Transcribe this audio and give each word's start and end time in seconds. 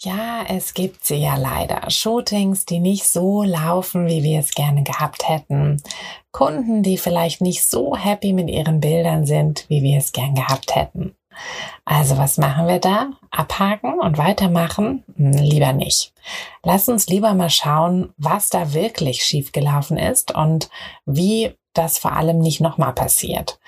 Ja, 0.00 0.44
es 0.48 0.74
gibt 0.74 1.04
sie 1.04 1.16
ja 1.16 1.34
leider. 1.36 1.90
Shootings, 1.90 2.64
die 2.64 2.78
nicht 2.78 3.04
so 3.04 3.42
laufen, 3.42 4.06
wie 4.06 4.22
wir 4.22 4.38
es 4.38 4.52
gerne 4.52 4.84
gehabt 4.84 5.28
hätten. 5.28 5.82
Kunden, 6.30 6.84
die 6.84 6.98
vielleicht 6.98 7.40
nicht 7.40 7.64
so 7.64 7.96
happy 7.96 8.32
mit 8.32 8.48
ihren 8.48 8.78
Bildern 8.78 9.26
sind, 9.26 9.64
wie 9.68 9.82
wir 9.82 9.98
es 9.98 10.12
gern 10.12 10.36
gehabt 10.36 10.76
hätten. 10.76 11.16
Also 11.84 12.16
was 12.16 12.38
machen 12.38 12.68
wir 12.68 12.78
da? 12.78 13.10
Abhaken 13.32 13.98
und 13.98 14.18
weitermachen? 14.18 15.02
Hm, 15.16 15.32
lieber 15.32 15.72
nicht. 15.72 16.12
Lass 16.62 16.88
uns 16.88 17.08
lieber 17.08 17.34
mal 17.34 17.50
schauen, 17.50 18.12
was 18.16 18.50
da 18.50 18.74
wirklich 18.74 19.24
schiefgelaufen 19.24 19.96
ist 19.96 20.32
und 20.32 20.70
wie 21.06 21.54
das 21.78 21.98
vor 21.98 22.12
allem 22.12 22.38
nicht 22.38 22.60
nochmal 22.60 22.92
passiert. 22.92 23.58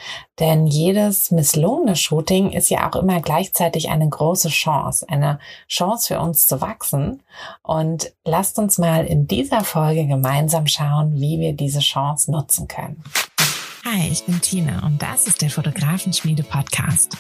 Denn 0.40 0.66
jedes 0.66 1.30
misslungene 1.30 1.94
Shooting 1.94 2.50
ist 2.50 2.68
ja 2.68 2.90
auch 2.90 2.96
immer 2.96 3.20
gleichzeitig 3.20 3.88
eine 3.88 4.08
große 4.08 4.48
Chance, 4.48 5.06
eine 5.08 5.38
Chance 5.68 6.08
für 6.08 6.20
uns 6.20 6.46
zu 6.46 6.60
wachsen. 6.60 7.22
Und 7.62 8.12
lasst 8.24 8.58
uns 8.58 8.78
mal 8.78 9.06
in 9.06 9.28
dieser 9.28 9.62
Folge 9.62 10.06
gemeinsam 10.06 10.66
schauen, 10.66 11.20
wie 11.20 11.38
wir 11.38 11.52
diese 11.52 11.80
Chance 11.80 12.32
nutzen 12.32 12.66
können. 12.66 13.02
Hi, 13.84 14.08
ich 14.10 14.24
bin 14.24 14.40
Tina 14.40 14.84
und 14.84 15.00
das 15.00 15.26
ist 15.26 15.40
der 15.40 15.50
Fotografenschmiede 15.50 16.42
Podcast. 16.42 17.16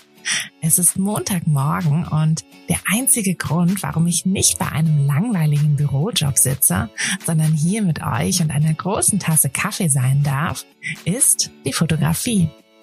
Es 0.60 0.78
ist 0.78 0.98
Montagmorgen 0.98 2.06
und 2.06 2.44
der 2.68 2.78
einzige 2.86 3.34
Grund, 3.34 3.82
warum 3.82 4.06
ich 4.06 4.26
nicht 4.26 4.58
bei 4.58 4.70
einem 4.70 5.06
langweiligen 5.06 5.76
Bürojob 5.76 6.38
sitze, 6.38 6.90
sondern 7.24 7.52
hier 7.52 7.82
mit 7.82 8.02
euch 8.02 8.40
und 8.40 8.50
einer 8.50 8.74
großen 8.74 9.18
Tasse 9.18 9.50
Kaffee 9.50 9.88
sein 9.88 10.22
darf, 10.22 10.64
ist 11.04 11.50
die 11.64 11.72
Fotografie. 11.72 12.48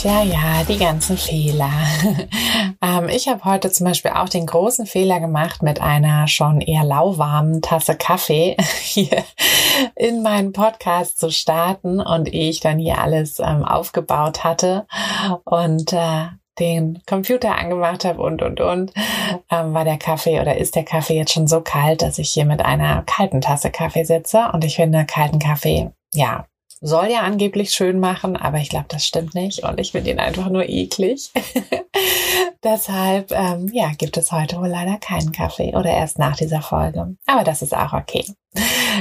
Tja, 0.00 0.22
ja, 0.22 0.62
die 0.62 0.78
ganzen 0.78 1.16
Fehler. 1.16 1.72
ähm, 2.82 3.08
ich 3.08 3.26
habe 3.26 3.44
heute 3.44 3.72
zum 3.72 3.84
Beispiel 3.84 4.12
auch 4.12 4.28
den 4.28 4.46
großen 4.46 4.86
Fehler 4.86 5.18
gemacht, 5.18 5.64
mit 5.64 5.80
einer 5.80 6.28
schon 6.28 6.60
eher 6.60 6.84
lauwarmen 6.84 7.62
Tasse 7.62 7.96
Kaffee 7.96 8.56
hier 8.80 9.24
in 9.96 10.22
meinen 10.22 10.52
Podcast 10.52 11.18
zu 11.18 11.32
starten 11.32 12.00
und 12.00 12.32
ich 12.32 12.60
dann 12.60 12.78
hier 12.78 12.98
alles 12.98 13.40
ähm, 13.40 13.64
aufgebaut 13.64 14.44
hatte 14.44 14.86
und 15.42 15.92
äh, 15.92 16.26
den 16.60 17.02
Computer 17.04 17.56
angemacht 17.56 18.04
habe 18.04 18.22
und 18.22 18.40
und 18.40 18.60
und, 18.60 18.92
ähm, 19.50 19.74
war 19.74 19.84
der 19.84 19.98
Kaffee 19.98 20.38
oder 20.40 20.58
ist 20.58 20.76
der 20.76 20.84
Kaffee 20.84 21.16
jetzt 21.16 21.32
schon 21.32 21.48
so 21.48 21.60
kalt, 21.60 22.02
dass 22.02 22.18
ich 22.18 22.30
hier 22.30 22.44
mit 22.44 22.64
einer 22.64 23.02
kalten 23.02 23.40
Tasse 23.40 23.72
Kaffee 23.72 24.04
sitze 24.04 24.48
und 24.52 24.62
ich 24.62 24.76
finde 24.76 25.06
kalten 25.06 25.40
Kaffee, 25.40 25.90
ja, 26.14 26.46
soll 26.80 27.10
ja 27.10 27.20
angeblich 27.20 27.70
schön 27.70 28.00
machen, 28.00 28.36
aber 28.36 28.58
ich 28.58 28.68
glaube, 28.68 28.86
das 28.88 29.04
stimmt 29.04 29.34
nicht 29.34 29.64
und 29.64 29.80
ich 29.80 29.92
finde 29.92 30.10
ihn 30.10 30.18
einfach 30.18 30.48
nur 30.48 30.68
eklig. 30.68 31.30
Deshalb, 32.64 33.30
ähm, 33.32 33.68
ja, 33.72 33.90
gibt 33.96 34.16
es 34.16 34.32
heute 34.32 34.58
wohl 34.58 34.68
leider 34.68 34.98
keinen 34.98 35.32
Kaffee 35.32 35.74
oder 35.74 35.90
erst 35.90 36.18
nach 36.18 36.36
dieser 36.36 36.62
Folge. 36.62 37.16
Aber 37.26 37.44
das 37.44 37.62
ist 37.62 37.74
auch 37.74 37.92
okay. 37.92 38.24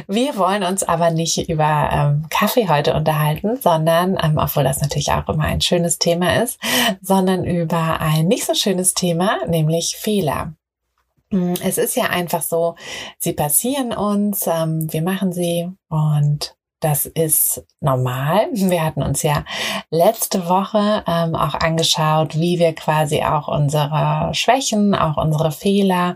Wir 0.07 0.37
wollen 0.37 0.63
uns 0.63 0.83
aber 0.83 1.09
nicht 1.11 1.49
über 1.49 1.89
ähm, 1.91 2.25
Kaffee 2.29 2.67
heute 2.67 2.93
unterhalten, 2.93 3.57
sondern, 3.59 4.17
ähm, 4.21 4.37
obwohl 4.37 4.63
das 4.63 4.81
natürlich 4.81 5.11
auch 5.11 5.27
immer 5.29 5.45
ein 5.45 5.61
schönes 5.61 5.97
Thema 5.97 6.43
ist, 6.43 6.59
sondern 7.01 7.45
über 7.45 7.99
ein 7.99 8.27
nicht 8.27 8.45
so 8.45 8.53
schönes 8.53 8.93
Thema, 8.93 9.39
nämlich 9.47 9.95
Fehler. 9.97 10.53
Mm, 11.29 11.53
es 11.63 11.77
ist 11.77 11.95
ja 11.95 12.05
einfach 12.05 12.41
so, 12.41 12.75
sie 13.17 13.33
passieren 13.33 13.93
uns, 13.93 14.47
ähm, 14.47 14.91
wir 14.91 15.01
machen 15.01 15.31
sie 15.31 15.69
und 15.89 16.56
das 16.79 17.05
ist 17.05 17.65
normal. 17.79 18.47
Wir 18.51 18.83
hatten 18.83 19.01
uns 19.01 19.23
ja 19.23 19.43
letzte 19.89 20.47
Woche 20.47 21.03
ähm, 21.07 21.35
auch 21.35 21.55
angeschaut, 21.55 22.35
wie 22.35 22.59
wir 22.59 22.73
quasi 22.75 23.23
auch 23.23 23.47
unsere 23.47 24.29
Schwächen, 24.33 24.93
auch 24.93 25.17
unsere 25.17 25.51
Fehler 25.51 26.15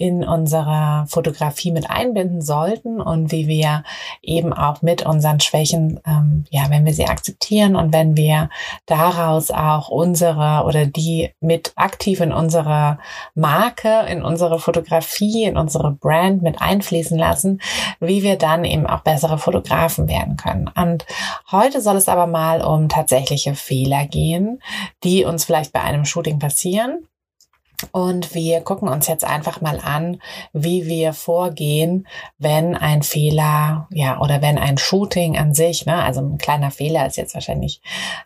in 0.00 0.24
unsere 0.24 1.04
Fotografie 1.08 1.72
mit 1.72 1.90
einbinden 1.90 2.40
sollten 2.40 3.02
und 3.02 3.32
wie 3.32 3.48
wir 3.48 3.84
eben 4.22 4.54
auch 4.54 4.80
mit 4.80 5.04
unseren 5.04 5.40
Schwächen, 5.40 6.00
ähm, 6.06 6.46
ja, 6.48 6.70
wenn 6.70 6.86
wir 6.86 6.94
sie 6.94 7.04
akzeptieren 7.04 7.76
und 7.76 7.92
wenn 7.92 8.16
wir 8.16 8.48
daraus 8.86 9.50
auch 9.50 9.90
unsere 9.90 10.64
oder 10.64 10.86
die 10.86 11.34
mit 11.40 11.74
aktiv 11.76 12.20
in 12.20 12.32
unsere 12.32 12.96
Marke, 13.34 14.06
in 14.08 14.22
unsere 14.22 14.58
Fotografie, 14.58 15.44
in 15.44 15.58
unsere 15.58 15.90
Brand 15.90 16.40
mit 16.40 16.62
einfließen 16.62 17.18
lassen, 17.18 17.60
wie 18.00 18.22
wir 18.22 18.36
dann 18.36 18.64
eben 18.64 18.86
auch 18.86 19.00
bessere 19.00 19.36
Fotografen 19.36 20.08
werden 20.08 20.38
können. 20.38 20.70
Und 20.74 21.04
heute 21.50 21.82
soll 21.82 21.96
es 21.96 22.08
aber 22.08 22.26
mal 22.26 22.62
um 22.62 22.88
tatsächliche 22.88 23.54
Fehler 23.54 24.06
gehen, 24.06 24.62
die 25.04 25.26
uns 25.26 25.44
vielleicht 25.44 25.74
bei 25.74 25.82
einem 25.82 26.06
Shooting 26.06 26.38
passieren 26.38 27.06
und 27.92 28.34
wir 28.34 28.60
gucken 28.60 28.88
uns 28.88 29.06
jetzt 29.06 29.24
einfach 29.24 29.60
mal 29.60 29.80
an, 29.80 30.20
wie 30.52 30.86
wir 30.86 31.12
vorgehen, 31.12 32.06
wenn 32.38 32.76
ein 32.76 33.02
Fehler, 33.02 33.88
ja, 33.90 34.20
oder 34.20 34.42
wenn 34.42 34.58
ein 34.58 34.78
Shooting 34.78 35.38
an 35.38 35.54
sich, 35.54 35.86
ne, 35.86 36.02
also 36.02 36.20
ein 36.20 36.38
kleiner 36.38 36.70
Fehler 36.70 37.06
ist 37.06 37.16
jetzt 37.16 37.34
wahrscheinlich, 37.34 37.80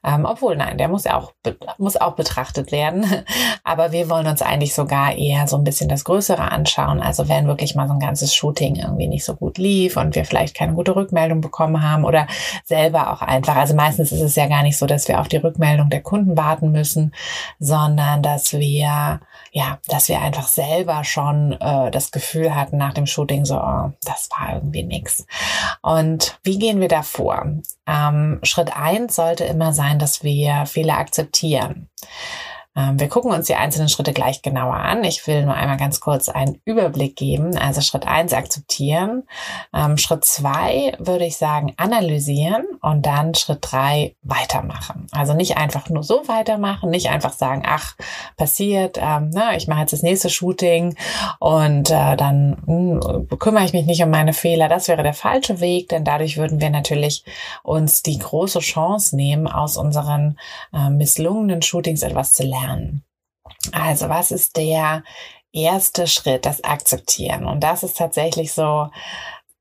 ähm, 0.04 0.26
obwohl 0.28 0.56
nein, 0.56 0.78
der 0.78 0.88
muss 0.88 1.04
ja 1.04 1.16
auch, 1.16 1.32
muss 1.78 1.96
auch 1.96 2.14
betrachtet 2.14 2.72
werden. 2.72 3.06
Aber 3.64 3.92
wir 3.92 4.10
wollen 4.10 4.26
uns 4.26 4.42
eigentlich 4.42 4.74
sogar 4.74 5.16
eher 5.16 5.46
so 5.46 5.56
ein 5.56 5.64
bisschen 5.64 5.88
das 5.88 6.04
Größere 6.04 6.50
anschauen. 6.50 7.00
Also 7.00 7.28
wenn 7.28 7.46
wirklich 7.46 7.74
mal 7.74 7.88
so 7.88 7.94
ein 7.94 8.00
ganzes 8.00 8.34
Shooting 8.34 8.76
irgendwie 8.76 9.06
nicht 9.06 9.24
so 9.24 9.34
gut 9.34 9.58
lief 9.58 9.96
und 9.96 10.14
wir 10.14 10.24
vielleicht 10.24 10.54
keine 10.54 10.74
gute 10.74 10.96
Rückmeldung 10.96 11.40
bekommen 11.40 11.82
haben 11.82 12.04
oder 12.04 12.26
selber 12.64 13.12
auch 13.12 13.22
einfach, 13.22 13.56
also 13.56 13.74
meistens 13.74 14.12
ist 14.12 14.20
es 14.20 14.36
ja 14.36 14.46
gar 14.46 14.62
nicht 14.62 14.76
so, 14.76 14.86
dass 14.86 15.08
wir 15.08 15.20
auf 15.20 15.28
die 15.28 15.36
Rückmeldung 15.36 15.90
der 15.90 16.02
Kunden 16.02 16.36
warten 16.36 16.72
müssen, 16.72 17.14
sondern 17.58 18.22
dass 18.22 18.52
wir 18.52 19.20
ja, 19.56 19.78
dass 19.86 20.08
wir 20.08 20.20
einfach 20.20 20.48
selber 20.48 21.04
schon 21.04 21.52
äh, 21.52 21.88
das 21.92 22.10
Gefühl 22.10 22.56
hatten 22.56 22.76
nach 22.76 22.92
dem 22.92 23.06
Shooting 23.06 23.44
so, 23.44 23.54
oh, 23.54 23.92
das 24.02 24.28
war 24.36 24.54
irgendwie 24.54 24.82
nix. 24.82 25.26
Und 25.80 26.36
wie 26.42 26.58
gehen 26.58 26.80
wir 26.80 26.88
da 26.88 27.02
vor? 27.02 27.46
Ähm, 27.86 28.40
Schritt 28.42 28.76
eins 28.76 29.14
sollte 29.14 29.44
immer 29.44 29.72
sein, 29.72 30.00
dass 30.00 30.24
wir 30.24 30.66
Fehler 30.66 30.98
akzeptieren. 30.98 31.88
Ähm, 32.76 32.98
wir 32.98 33.08
gucken 33.08 33.30
uns 33.30 33.46
die 33.46 33.54
einzelnen 33.54 33.88
Schritte 33.88 34.12
gleich 34.12 34.42
genauer 34.42 34.74
an. 34.74 35.04
Ich 35.04 35.26
will 35.26 35.44
nur 35.44 35.54
einmal 35.54 35.76
ganz 35.76 36.00
kurz 36.00 36.28
einen 36.28 36.60
Überblick 36.64 37.16
geben. 37.16 37.56
Also 37.56 37.80
Schritt 37.80 38.06
eins 38.06 38.32
akzeptieren. 38.32 39.24
Ähm, 39.72 39.96
Schritt 39.96 40.24
zwei 40.24 40.96
würde 40.98 41.24
ich 41.24 41.36
sagen 41.36 41.72
analysieren 41.76 42.64
und 42.82 43.06
dann 43.06 43.34
Schritt 43.34 43.58
drei 43.60 44.16
weitermachen. 44.22 45.06
Also 45.12 45.34
nicht 45.34 45.56
einfach 45.56 45.88
nur 45.88 46.02
so 46.02 46.26
weitermachen, 46.26 46.90
nicht 46.90 47.10
einfach 47.10 47.32
sagen, 47.32 47.62
ach, 47.64 47.94
passiert, 48.36 48.98
ähm, 49.00 49.30
na, 49.32 49.56
ich 49.56 49.68
mache 49.68 49.80
jetzt 49.80 49.92
das 49.92 50.02
nächste 50.02 50.30
Shooting 50.30 50.96
und 51.38 51.90
äh, 51.90 52.16
dann 52.16 52.56
mh, 52.66 53.06
hm, 53.06 53.38
kümmere 53.38 53.64
ich 53.64 53.72
mich 53.72 53.86
nicht 53.86 54.02
um 54.02 54.10
meine 54.10 54.32
Fehler. 54.32 54.68
Das 54.68 54.88
wäre 54.88 55.02
der 55.02 55.14
falsche 55.14 55.60
Weg, 55.60 55.90
denn 55.90 56.04
dadurch 56.04 56.36
würden 56.36 56.60
wir 56.60 56.70
natürlich 56.70 57.24
uns 57.62 58.02
die 58.02 58.18
große 58.18 58.58
Chance 58.58 59.14
nehmen, 59.14 59.46
aus 59.46 59.76
unseren 59.76 60.38
äh, 60.72 60.90
misslungenen 60.90 61.62
Shootings 61.62 62.02
etwas 62.02 62.32
zu 62.34 62.42
lernen. 62.42 62.63
Also 63.72 64.08
was 64.08 64.30
ist 64.30 64.56
der 64.56 65.02
erste 65.52 66.06
Schritt, 66.06 66.46
das 66.46 66.62
Akzeptieren? 66.64 67.46
Und 67.46 67.60
das 67.60 67.82
ist 67.82 67.96
tatsächlich 67.96 68.52
so, 68.52 68.88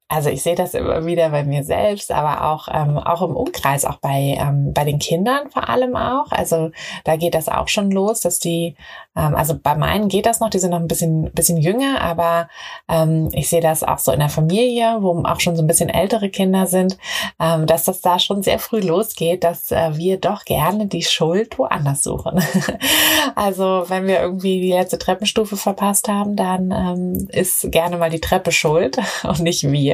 also 0.07 0.29
ich 0.29 0.43
sehe 0.43 0.55
das 0.55 0.73
immer 0.73 1.05
wieder 1.05 1.29
bei 1.29 1.43
mir 1.43 1.63
selbst, 1.63 2.11
aber 2.11 2.51
auch, 2.51 2.67
ähm, 2.71 2.97
auch 2.97 3.21
im 3.21 3.35
Umkreis, 3.35 3.85
auch 3.85 3.97
bei, 3.97 4.37
ähm, 4.39 4.73
bei 4.73 4.83
den 4.83 4.99
Kindern 4.99 5.49
vor 5.49 5.69
allem 5.69 5.95
auch. 5.95 6.31
Also 6.31 6.71
da 7.03 7.15
geht 7.15 7.33
das 7.35 7.49
auch 7.49 7.67
schon 7.67 7.89
los, 7.89 8.21
dass 8.21 8.39
die 8.39 8.75
ähm, 9.15 9.35
also 9.35 9.57
bei 9.61 9.75
meinen 9.75 10.07
geht 10.07 10.25
das 10.25 10.39
noch, 10.39 10.49
die 10.49 10.59
sind 10.59 10.71
noch 10.71 10.79
ein 10.79 10.87
bisschen, 10.87 11.31
bisschen 11.31 11.57
jünger, 11.57 12.01
aber 12.01 12.47
ähm, 12.89 13.29
ich 13.33 13.49
sehe 13.49 13.61
das 13.61 13.83
auch 13.83 13.99
so 13.99 14.11
in 14.11 14.19
der 14.19 14.29
Familie, 14.29 14.97
wo 15.01 15.21
auch 15.23 15.39
schon 15.39 15.55
so 15.55 15.61
ein 15.61 15.67
bisschen 15.67 15.89
ältere 15.89 16.29
Kinder 16.29 16.65
sind, 16.65 16.97
ähm, 17.39 17.67
dass 17.67 17.83
das 17.83 18.01
da 18.01 18.17
schon 18.19 18.41
sehr 18.41 18.59
früh 18.59 18.79
losgeht, 18.79 19.43
dass 19.43 19.71
äh, 19.71 19.95
wir 19.95 20.17
doch 20.17 20.45
gerne 20.45 20.87
die 20.87 21.03
Schuld 21.03 21.59
woanders 21.59 22.03
suchen. 22.03 22.43
also 23.35 23.85
wenn 23.87 24.07
wir 24.07 24.19
irgendwie 24.19 24.61
die 24.61 24.71
letzte 24.71 24.97
Treppenstufe 24.97 25.57
verpasst 25.57 26.07
haben, 26.07 26.35
dann 26.35 26.71
ähm, 26.71 27.27
ist 27.29 27.71
gerne 27.71 27.97
mal 27.97 28.09
die 28.09 28.21
Treppe 28.21 28.51
schuld 28.51 28.97
und 29.23 29.39
nicht 29.39 29.63
wir. 29.63 29.92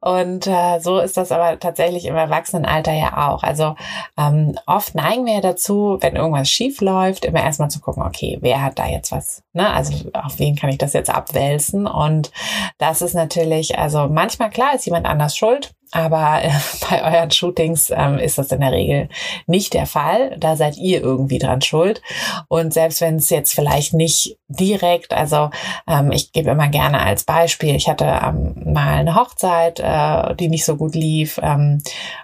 Und 0.00 0.46
äh, 0.46 0.80
so 0.80 0.98
ist 0.98 1.16
das 1.16 1.32
aber 1.32 1.58
tatsächlich 1.60 2.06
im 2.06 2.16
Erwachsenenalter 2.16 2.92
ja 2.92 3.28
auch. 3.30 3.42
Also 3.42 3.74
ähm, 4.16 4.58
oft 4.66 4.94
neigen 4.94 5.26
wir 5.26 5.34
ja 5.34 5.40
dazu, 5.40 5.98
wenn 6.00 6.16
irgendwas 6.16 6.48
schief 6.48 6.80
läuft, 6.80 7.24
immer 7.24 7.42
erstmal 7.42 7.70
zu 7.70 7.80
gucken, 7.80 8.02
okay, 8.02 8.22
okay, 8.22 8.38
wer 8.40 8.62
hat 8.62 8.78
da 8.78 8.86
jetzt 8.86 9.12
was, 9.12 9.42
ne? 9.52 9.72
Also 9.72 10.10
auf 10.12 10.38
wen 10.38 10.56
kann 10.56 10.70
ich 10.70 10.78
das 10.78 10.92
jetzt 10.92 11.10
abwälzen? 11.10 11.86
Und 11.86 12.30
das 12.78 13.02
ist 13.02 13.14
natürlich, 13.14 13.78
also 13.78 14.08
manchmal 14.08 14.50
klar 14.50 14.74
ist 14.74 14.86
jemand 14.86 15.06
anders 15.06 15.36
schuld, 15.36 15.74
aber 15.92 16.42
äh, 16.42 16.50
bei 16.90 17.04
euren 17.04 17.30
Shootings 17.30 17.92
ähm, 17.94 18.18
ist 18.18 18.38
das 18.38 18.50
in 18.50 18.60
der 18.60 18.72
Regel 18.72 19.08
nicht 19.46 19.74
der 19.74 19.86
Fall. 19.86 20.36
Da 20.38 20.56
seid 20.56 20.76
ihr 20.76 21.00
irgendwie 21.00 21.38
dran 21.38 21.62
schuld. 21.62 22.02
Und 22.48 22.74
selbst 22.74 23.00
wenn 23.00 23.16
es 23.16 23.30
jetzt 23.30 23.54
vielleicht 23.54 23.94
nicht 23.94 24.36
direkt, 24.48 25.12
also 25.12 25.50
ähm, 25.86 26.12
ich 26.12 26.32
gebe 26.32 26.50
immer 26.50 26.68
gerne 26.68 27.00
als 27.00 27.24
Beispiel, 27.24 27.76
ich 27.76 27.88
hatte 27.88 28.04
ähm, 28.04 28.72
mal 28.72 28.94
eine 28.94 29.14
Hochzeit, 29.14 29.80
äh, 29.80 30.34
die 30.34 30.48
nicht 30.48 30.64
so 30.64 30.76
gut 30.76 30.94
lief, 30.94 31.38
ähm, 31.42 31.82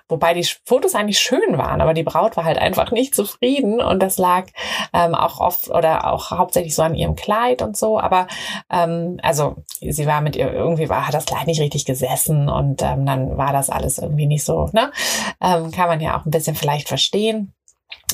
wobei 0.09 0.35
die 0.35 0.47
Fotos 0.65 0.95
eigentlich 0.95 1.19
schön 1.19 1.59
waren, 1.59 1.81
aber 1.81 1.95
die 1.95 2.03
Braut 2.03 2.37
war 2.37 2.45
halt 2.45 2.59
einfach 2.59 2.91
nicht 2.91 3.15
zufrieden 3.15 3.81
und 3.81 4.03
das 4.03 4.19
lag 4.19 4.47
ähm, 4.93 5.15
auch 5.15 5.41
oft 5.41 5.69
oder 5.69 6.11
auch 6.13 6.31
hauptsächlich 6.31 6.75
so 6.75 6.83
an 6.83 6.95
ihrem 6.95 7.15
Kleid 7.15 7.63
und 7.63 7.77
so. 7.77 7.99
Aber 7.99 8.27
ähm, 8.71 9.19
also 9.23 9.57
sie 9.81 10.07
war 10.07 10.21
mit 10.21 10.37
ihr 10.37 10.53
irgendwie 10.53 10.89
war 10.89 11.07
hat 11.07 11.15
das 11.15 11.27
Kleid 11.27 11.47
nicht 11.47 11.61
richtig 11.61 11.85
gesessen 11.85 12.49
und 12.49 12.83
ähm, 12.83 13.05
dann 13.05 13.37
war 13.37 13.53
das 13.59 13.71
alles 13.71 13.99
irgendwie 13.99 14.27
nicht 14.27 14.45
so, 14.45 14.71
ne? 14.73 14.91
Ähm, 15.41 15.71
kann 15.71 15.89
man 15.89 16.01
ja 16.01 16.19
auch 16.19 16.25
ein 16.25 16.31
bisschen 16.31 16.57
vielleicht 16.57 16.89
verstehen. 16.89 17.53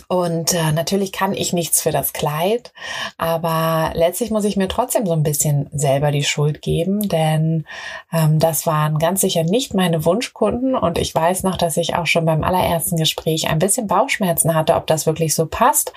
Und 0.09 0.53
äh, 0.53 0.73
natürlich 0.73 1.13
kann 1.13 1.33
ich 1.33 1.53
nichts 1.53 1.81
für 1.81 1.91
das 1.91 2.13
Kleid, 2.13 2.73
aber 3.17 3.93
letztlich 3.95 4.31
muss 4.31 4.45
ich 4.45 4.57
mir 4.57 4.69
trotzdem 4.69 5.07
so 5.07 5.13
ein 5.13 5.23
bisschen 5.23 5.71
selber 5.73 6.11
die 6.11 6.25
Schuld 6.25 6.63
geben, 6.63 7.09
denn 7.09 7.65
ähm, 8.13 8.39
das 8.39 8.67
waren 8.67 8.99
ganz 8.99 9.23
sicher 9.23 9.45
nicht 9.45 9.73
meine 9.73 10.05
Wunschkunden 10.05 10.75
und 10.75 10.99
ich 10.99 11.15
weiß 11.15 11.43
noch, 11.43 11.57
dass 11.57 11.77
ich 11.77 11.95
auch 11.95 12.07
schon 12.07 12.27
beim 12.27 12.45
allerersten 12.45 12.97
Gespräch 12.97 13.49
ein 13.49 13.59
bisschen 13.59 13.87
Bauchschmerzen 13.87 14.55
hatte, 14.55 14.75
ob 14.75 14.87
das 14.87 15.07
wirklich 15.07 15.35
so 15.35 15.47
passt. 15.47 15.93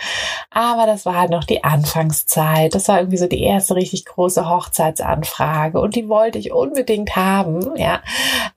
Aber 0.51 0.85
das 0.85 1.05
war 1.05 1.15
halt 1.15 1.31
noch 1.31 1.43
die 1.43 1.63
Anfangszeit. 1.63 2.75
Das 2.75 2.87
war 2.87 2.99
irgendwie 2.99 3.17
so 3.17 3.27
die 3.27 3.43
erste 3.43 3.75
richtig 3.75 4.05
große 4.05 4.49
Hochzeitsanfrage 4.49 5.81
und 5.81 5.95
die 5.95 6.07
wollte 6.07 6.37
ich 6.37 6.53
unbedingt 6.53 7.15
haben, 7.15 7.75
ja, 7.77 8.01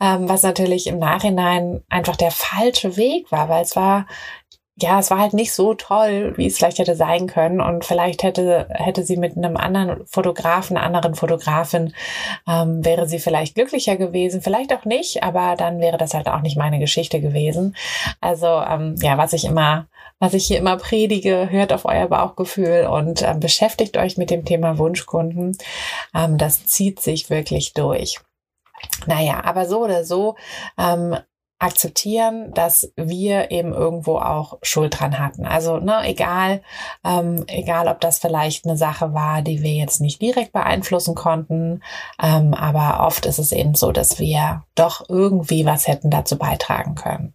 ähm, 0.01 0.29
was 0.29 0.43
natürlich 0.43 0.87
im 0.87 0.99
Nachhinein 0.99 1.83
einfach 1.89 2.17
der 2.17 2.31
falsche 2.31 2.97
Weg 2.97 3.33
war, 3.33 3.49
weil 3.49 3.65
es 3.65 3.75
war 3.75 4.07
ja, 4.83 4.99
es 4.99 5.11
war 5.11 5.19
halt 5.19 5.35
nicht 5.35 5.53
so 5.53 5.75
toll, 5.75 6.33
wie 6.37 6.47
es 6.47 6.57
vielleicht 6.57 6.79
hätte 6.79 6.97
sein 6.97 7.27
können. 7.27 7.61
Und 7.61 7.85
vielleicht 7.85 8.23
hätte, 8.23 8.67
hätte 8.71 9.05
sie 9.05 9.17
mit 9.17 9.37
einem 9.37 9.57
anderen 9.57 10.07
Fotografen, 10.07 10.77
anderen 10.77 11.15
Fotografin, 11.15 11.95
ähm, 12.49 12.85
wäre 12.85 13.07
sie 13.07 13.19
vielleicht 13.19 13.55
glücklicher 13.55 13.97
gewesen, 13.97 14.43
vielleicht 14.43 14.73
auch 14.73 14.85
nicht, 14.85 15.23
aber 15.23 15.57
dann 15.57 15.81
wäre 15.81 15.99
das 15.99 16.15
halt 16.15 16.29
auch 16.29 16.41
nicht 16.41 16.57
meine 16.57 16.79
Geschichte 16.79 17.21
gewesen. 17.21 17.77
Also, 18.21 18.47
ähm, 18.47 18.97
ja, 19.01 19.19
was 19.19 19.33
ich 19.33 19.45
immer, 19.45 19.89
was 20.19 20.35
ich 20.35 20.47
hier 20.47 20.59
immer 20.59 20.77
predige, 20.77 21.49
hört 21.51 21.73
auf 21.73 21.85
euer 21.85 22.09
Bauchgefühl 22.09 22.87
und 22.87 23.23
ähm, 23.23 23.41
beschäftigt 23.41 23.97
euch 23.97 24.17
mit 24.17 24.31
dem 24.31 24.45
Thema 24.45 24.79
Wunschkunden. 24.79 25.57
Ähm, 26.15 26.39
das 26.39 26.67
zieht 26.67 27.01
sich 27.01 27.31
wirklich 27.31 27.75
durch. 27.75 28.21
Naja, 29.07 29.43
aber 29.45 29.67
so 29.67 29.85
oder 29.85 30.05
so 30.05 30.37
ähm, 30.79 31.17
akzeptieren, 31.61 32.53
dass 32.55 32.91
wir 32.97 33.51
eben 33.51 33.73
irgendwo 33.73 34.17
auch 34.17 34.59
Schuld 34.63 34.99
dran 34.99 35.19
hatten. 35.19 35.45
Also 35.45 35.77
ne, 35.77 36.01
egal, 36.05 36.63
ähm, 37.05 37.45
egal, 37.49 37.87
ob 37.87 38.01
das 38.01 38.19
vielleicht 38.19 38.65
eine 38.65 38.79
Sache 38.79 39.13
war, 39.13 39.43
die 39.43 39.63
wir 39.63 39.75
jetzt 39.75 40.01
nicht 40.01 40.23
direkt 40.23 40.53
beeinflussen 40.53 41.15
konnten, 41.15 41.83
ähm, 42.21 42.55
aber 42.55 43.07
oft 43.07 43.27
ist 43.27 43.39
es 43.39 43.53
eben 43.53 43.75
so, 43.75 43.93
dass 43.93 44.19
wir 44.19 44.65
doch 44.75 45.05
irgendwie 45.09 45.67
was 45.67 45.87
hätten 45.87 46.11
dazu 46.11 46.39
beitragen 46.39 46.95
können. 46.95 47.35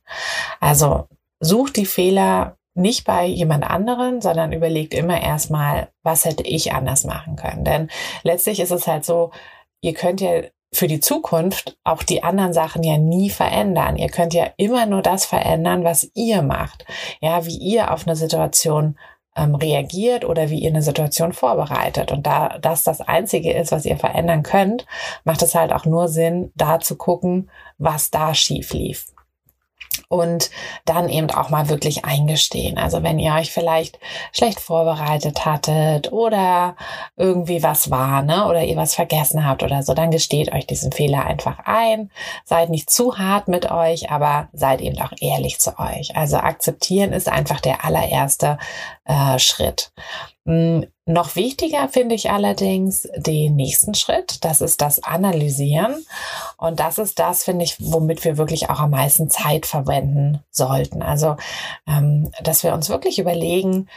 Also 0.60 1.07
sucht 1.39 1.75
die 1.75 1.86
Fehler 1.86 2.57
nicht 2.74 3.06
bei 3.06 3.25
jemand 3.25 3.63
anderen, 3.63 4.22
sondern 4.22 4.51
überlegt 4.54 4.95
immer 4.95 5.22
erstmal, 5.22 5.89
was 6.01 6.25
hätte 6.25 6.44
ich 6.44 6.74
anders 6.74 7.06
machen 7.06 7.36
können. 7.36 7.63
Denn 7.63 7.89
letztlich 8.24 8.60
ist 8.60 8.72
es 8.72 8.88
halt 8.88 9.06
so, 9.06 9.31
ihr 9.81 9.94
könnt 9.94 10.19
ja 10.19 10.42
für 10.75 10.88
die 10.88 11.00
Zukunft 11.00 11.77
auch 11.83 12.04
die 12.04 12.24
anderen 12.24 12.54
Sachen 12.54 12.83
ja 12.83 12.98
nie 12.98 13.30
verändern. 13.30 13.98
Ihr 13.98 14.10
könnt 14.10 14.33
ja 14.33 14.48
immer 14.57 14.86
nur 14.86 15.01
das 15.01 15.25
verändern, 15.25 15.83
was 15.83 16.10
ihr 16.13 16.42
macht. 16.42 16.86
Ja, 17.22 17.45
wie 17.45 17.57
ihr 17.57 17.92
auf 17.92 18.07
eine 18.07 18.16
Situation 18.16 18.98
ähm, 19.36 19.56
reagiert 19.56 20.25
oder 20.25 20.50
wie 20.50 20.60
ihr 20.60 20.69
eine 20.69 20.81
Situation 20.81 21.33
vorbereitet. 21.33 22.12
Und 22.12 22.25
da 22.25 22.57
das 22.60 22.83
das 22.83 23.01
Einzige 23.01 23.54
ist, 23.54 23.72
was 23.72 23.86
ihr 23.86 23.98
verändern 23.98 24.44
könnt, 24.44 24.86
macht 25.24 25.42
es 25.42 25.56
halt 25.56 25.74
auch 25.74 25.86
nur 25.86 26.07
Sinn, 26.07 26.51
da 26.56 26.80
zu 26.80 26.95
gucken, 26.95 27.50
was 27.77 28.12
da 28.12 28.33
schief 28.33 28.74
lief 28.74 29.08
und 30.07 30.50
dann 30.85 31.09
eben 31.09 31.29
auch 31.31 31.50
mal 31.50 31.69
wirklich 31.69 32.05
eingestehen. 32.05 32.77
Also 32.77 33.03
wenn 33.03 33.19
ihr 33.19 33.33
euch 33.33 33.51
vielleicht 33.51 34.00
schlecht 34.31 34.59
vorbereitet 34.59 35.45
hattet 35.45 36.12
oder 36.12 36.75
irgendwie 37.15 37.63
was 37.63 37.91
war, 37.91 38.21
ne, 38.21 38.47
oder 38.47 38.63
ihr 38.63 38.77
was 38.77 38.95
vergessen 38.95 39.45
habt 39.45 39.63
oder 39.63 39.83
so, 39.83 39.93
dann 39.93 40.12
gesteht 40.12 40.53
euch 40.53 40.67
diesen 40.67 40.91
Fehler 40.91 41.25
einfach 41.25 41.59
ein. 41.65 42.12
Seid 42.43 42.69
nicht 42.69 42.89
zu 42.89 43.17
hart 43.17 43.47
mit 43.47 43.71
euch, 43.71 44.12
aber 44.12 44.50
seid 44.53 44.81
eben 44.81 45.00
auch 45.01 45.12
ehrlich 45.19 45.59
zu 45.59 45.77
euch. 45.79 46.15
Also 46.15 46.38
akzeptieren 46.38 47.13
ist 47.13 47.29
einfach 47.29 47.59
der 47.59 47.85
allererste 47.85 48.57
äh, 49.05 49.39
Schritt. 49.39 49.91
Hm, 50.47 50.85
noch 51.07 51.35
wichtiger 51.35 51.88
finde 51.89 52.15
ich 52.15 52.29
allerdings 52.31 53.07
den 53.15 53.55
nächsten 53.55 53.93
Schritt. 53.93 54.43
Das 54.43 54.62
ist 54.62 54.81
das 54.81 55.03
Analysieren. 55.03 56.05
Und 56.57 56.79
das 56.79 56.97
ist 56.97 57.19
das, 57.19 57.43
finde 57.43 57.63
ich, 57.63 57.77
womit 57.79 58.24
wir 58.24 58.38
wirklich 58.38 58.69
auch 58.69 58.79
am 58.79 58.91
meisten 58.91 59.29
Zeit 59.29 59.65
verwenden 59.65 59.95
sollten. 60.52 61.02
Also, 61.02 61.36
ähm, 61.88 62.32
dass 62.44 62.64
wir 62.64 62.74
uns 62.74 62.90
wirklich 62.90 63.20
überlegen, 63.20 63.88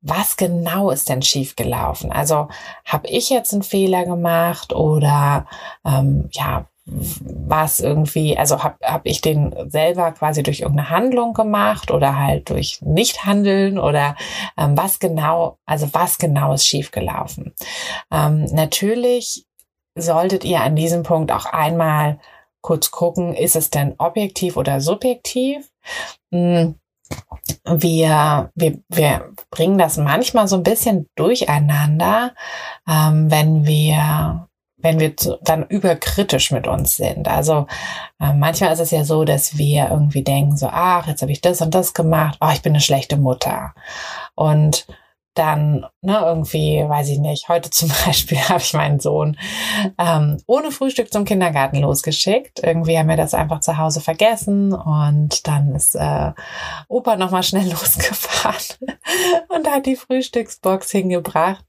was 0.00 0.36
genau 0.36 0.90
ist 0.90 1.08
denn 1.08 1.22
schiefgelaufen? 1.22 2.12
Also 2.12 2.48
habe 2.84 3.08
ich 3.08 3.30
jetzt 3.30 3.52
einen 3.52 3.62
Fehler 3.62 4.04
gemacht 4.04 4.74
oder 4.74 5.46
ähm, 5.84 6.28
ja, 6.32 6.66
was 6.86 7.80
irgendwie, 7.80 8.36
also 8.36 8.62
habe 8.62 8.76
hab 8.82 9.06
ich 9.06 9.22
den 9.22 9.54
selber 9.70 10.12
quasi 10.12 10.42
durch 10.42 10.60
irgendeine 10.60 10.90
Handlung 10.90 11.32
gemacht 11.32 11.90
oder 11.90 12.18
halt 12.18 12.50
durch 12.50 12.80
Nichthandeln 12.82 13.78
oder 13.78 14.16
ähm, 14.58 14.76
was 14.76 14.98
genau, 14.98 15.56
also 15.64 15.88
was 15.92 16.18
genau 16.18 16.52
ist 16.52 16.66
schiefgelaufen. 16.66 17.54
Ähm, 18.12 18.44
natürlich 18.52 19.46
solltet 19.94 20.44
ihr 20.44 20.60
an 20.60 20.76
diesem 20.76 21.04
Punkt 21.04 21.32
auch 21.32 21.46
einmal 21.46 22.18
kurz 22.64 22.90
gucken, 22.90 23.34
ist 23.34 23.56
es 23.56 23.70
denn 23.70 23.94
objektiv 23.98 24.56
oder 24.56 24.80
subjektiv? 24.80 25.70
Hm 26.32 26.74
wir, 27.66 28.50
wir, 28.54 28.78
wir 28.88 29.32
bringen 29.50 29.78
das 29.78 29.96
manchmal 29.96 30.48
so 30.48 30.56
ein 30.56 30.62
bisschen 30.62 31.08
durcheinander, 31.16 32.34
ähm, 32.88 33.30
wenn 33.30 33.66
wir 33.66 34.48
wenn 34.76 35.00
wir 35.00 35.14
dann 35.40 35.66
überkritisch 35.66 36.50
mit 36.50 36.66
uns 36.66 36.96
sind. 36.96 37.26
Also 37.26 37.66
äh, 38.20 38.34
manchmal 38.34 38.74
ist 38.74 38.80
es 38.80 38.90
ja 38.90 39.02
so, 39.04 39.24
dass 39.24 39.56
wir 39.56 39.88
irgendwie 39.90 40.22
denken, 40.22 40.58
so, 40.58 40.68
ach, 40.70 41.06
jetzt 41.06 41.22
habe 41.22 41.32
ich 41.32 41.40
das 41.40 41.62
und 41.62 41.74
das 41.74 41.94
gemacht, 41.94 42.36
ach, 42.40 42.52
ich 42.52 42.60
bin 42.60 42.72
eine 42.72 42.82
schlechte 42.82 43.16
Mutter. 43.16 43.74
Und 44.34 44.86
dann 45.34 45.86
ne, 46.00 46.18
irgendwie, 46.24 46.84
weiß 46.86 47.08
ich 47.10 47.18
nicht, 47.18 47.48
heute 47.48 47.70
zum 47.74 47.90
Beispiel 48.04 48.38
habe 48.38 48.60
ich 48.60 48.74
meinen 48.74 49.00
Sohn 49.00 49.36
ähm, 49.98 50.38
ohne 50.46 50.70
Frühstück 50.70 51.12
zum 51.12 51.24
Kindergarten 51.24 51.78
losgeschickt. 51.78 52.60
Irgendwie 52.62 52.98
haben 52.98 53.08
wir 53.08 53.16
das 53.16 53.34
einfach 53.34 53.60
zu 53.60 53.76
Hause 53.76 54.00
vergessen 54.00 54.72
und 54.72 55.46
dann 55.46 55.74
ist 55.74 55.94
äh, 55.94 56.32
Opa 56.88 57.16
nochmal 57.16 57.42
schnell 57.42 57.68
losgefahren 57.70 58.94
und 59.48 59.70
hat 59.70 59.86
die 59.86 59.96
Frühstücksbox 59.96 60.90
hingebracht, 60.90 61.64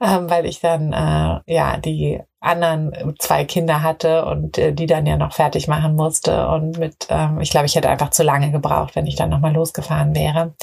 ähm, 0.00 0.30
weil 0.30 0.46
ich 0.46 0.60
dann 0.60 0.92
äh, 0.92 1.52
ja 1.52 1.76
die 1.76 2.20
anderen 2.44 3.14
zwei 3.18 3.44
Kinder 3.44 3.82
hatte 3.82 4.24
und 4.26 4.58
äh, 4.58 4.72
die 4.72 4.86
dann 4.86 5.06
ja 5.06 5.16
noch 5.16 5.32
fertig 5.32 5.68
machen 5.68 5.96
musste. 5.96 6.48
Und 6.48 6.78
mit, 6.78 7.06
ähm, 7.08 7.40
ich 7.40 7.50
glaube, 7.50 7.66
ich 7.66 7.74
hätte 7.74 7.88
einfach 7.88 8.10
zu 8.10 8.22
lange 8.22 8.50
gebraucht, 8.50 8.96
wenn 8.96 9.06
ich 9.06 9.16
dann 9.16 9.30
nochmal 9.30 9.52
losgefahren 9.52 10.14
wäre. 10.14 10.54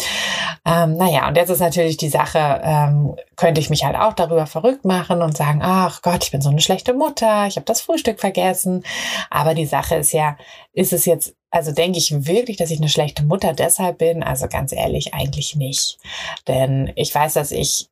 Ähm, 0.65 0.95
naja, 0.97 1.27
und 1.27 1.37
jetzt 1.37 1.49
ist 1.49 1.59
natürlich 1.59 1.97
die 1.97 2.09
Sache, 2.09 2.61
ähm, 2.63 3.15
könnte 3.35 3.59
ich 3.59 3.69
mich 3.69 3.83
halt 3.83 3.95
auch 3.95 4.13
darüber 4.13 4.45
verrückt 4.45 4.85
machen 4.85 5.21
und 5.21 5.35
sagen, 5.35 5.61
ach 5.63 6.01
Gott, 6.01 6.23
ich 6.23 6.31
bin 6.31 6.41
so 6.41 6.49
eine 6.49 6.61
schlechte 6.61 6.93
Mutter, 6.93 7.47
ich 7.47 7.55
habe 7.55 7.65
das 7.65 7.81
Frühstück 7.81 8.19
vergessen. 8.19 8.83
Aber 9.29 9.53
die 9.53 9.65
Sache 9.65 9.95
ist 9.95 10.11
ja, 10.11 10.37
ist 10.73 10.93
es 10.93 11.05
jetzt 11.05 11.35
also 11.53 11.73
denke 11.73 11.97
ich 11.97 12.25
wirklich, 12.25 12.55
dass 12.55 12.71
ich 12.71 12.79
eine 12.79 12.87
schlechte 12.87 13.25
Mutter 13.25 13.51
deshalb 13.51 13.97
bin? 13.97 14.23
Also 14.23 14.47
ganz 14.47 14.71
ehrlich, 14.71 15.13
eigentlich 15.13 15.57
nicht. 15.57 15.99
Denn 16.47 16.93
ich 16.95 17.13
weiß, 17.13 17.33
dass 17.33 17.51
ich 17.51 17.90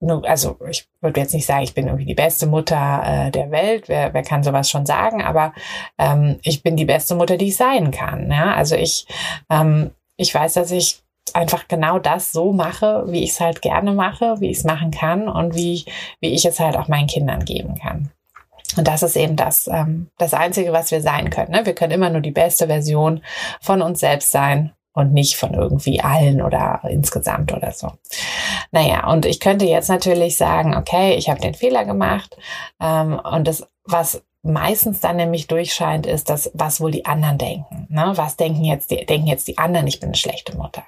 also 0.00 0.56
ich 0.68 0.88
würde 1.00 1.20
jetzt 1.20 1.34
nicht 1.34 1.46
sagen, 1.46 1.62
ich 1.62 1.74
bin 1.74 1.86
irgendwie 1.86 2.06
die 2.06 2.14
beste 2.14 2.46
Mutter 2.46 3.02
äh, 3.04 3.30
der 3.30 3.50
Welt, 3.50 3.88
wer, 3.88 4.14
wer 4.14 4.22
kann 4.22 4.42
sowas 4.42 4.70
schon 4.70 4.86
sagen, 4.86 5.22
aber 5.22 5.52
ähm, 5.98 6.38
ich 6.42 6.62
bin 6.62 6.76
die 6.76 6.86
beste 6.86 7.14
Mutter, 7.14 7.36
die 7.36 7.48
ich 7.48 7.56
sein 7.56 7.90
kann. 7.90 8.30
Ja? 8.30 8.54
Also 8.54 8.76
ich, 8.76 9.06
ähm, 9.50 9.90
ich 10.16 10.34
weiß, 10.34 10.54
dass 10.54 10.70
ich 10.70 11.02
einfach 11.34 11.68
genau 11.68 11.98
das 11.98 12.32
so 12.32 12.52
mache, 12.52 13.04
wie 13.08 13.22
ich 13.22 13.30
es 13.30 13.40
halt 13.40 13.62
gerne 13.62 13.92
mache, 13.92 14.40
wie 14.40 14.50
ich 14.50 14.58
es 14.58 14.64
machen 14.64 14.90
kann 14.90 15.28
und 15.28 15.54
wie, 15.54 15.84
wie 16.20 16.32
ich 16.32 16.44
es 16.44 16.58
halt 16.58 16.76
auch 16.76 16.88
meinen 16.88 17.06
Kindern 17.06 17.44
geben 17.44 17.74
kann. 17.76 18.10
Und 18.76 18.86
das 18.86 19.02
ist 19.02 19.16
eben 19.16 19.36
das, 19.36 19.68
ähm, 19.68 20.08
das 20.18 20.32
Einzige, 20.32 20.72
was 20.72 20.90
wir 20.90 21.02
sein 21.02 21.30
können. 21.30 21.50
Ne? 21.50 21.66
Wir 21.66 21.74
können 21.74 21.92
immer 21.92 22.10
nur 22.10 22.20
die 22.20 22.30
beste 22.30 22.68
Version 22.68 23.22
von 23.60 23.82
uns 23.82 24.00
selbst 24.00 24.30
sein 24.30 24.72
und 24.92 25.12
nicht 25.12 25.36
von 25.36 25.54
irgendwie 25.54 26.00
allen 26.00 26.42
oder 26.42 26.80
insgesamt 26.88 27.52
oder 27.52 27.72
so. 27.72 27.92
Naja, 28.72 29.08
und 29.10 29.26
ich 29.26 29.40
könnte 29.40 29.64
jetzt 29.64 29.88
natürlich 29.88 30.36
sagen, 30.36 30.76
okay, 30.76 31.14
ich 31.14 31.28
habe 31.28 31.40
den 31.40 31.54
Fehler 31.54 31.84
gemacht 31.84 32.36
ähm, 32.80 33.18
und 33.18 33.46
das, 33.46 33.68
was 33.84 34.22
meistens 34.42 35.00
dann 35.00 35.16
nämlich 35.16 35.46
durchscheint, 35.46 36.06
ist 36.06 36.30
das, 36.30 36.50
was 36.54 36.80
wohl 36.80 36.90
die 36.90 37.04
anderen 37.04 37.38
denken. 37.38 37.86
Ne? 37.90 38.12
Was 38.16 38.36
denken 38.36 38.64
jetzt 38.64 38.90
die, 38.90 39.04
denken 39.04 39.26
jetzt 39.26 39.48
die 39.48 39.58
anderen, 39.58 39.86
ich 39.86 40.00
bin 40.00 40.08
eine 40.08 40.16
schlechte 40.16 40.56
Mutter. 40.56 40.82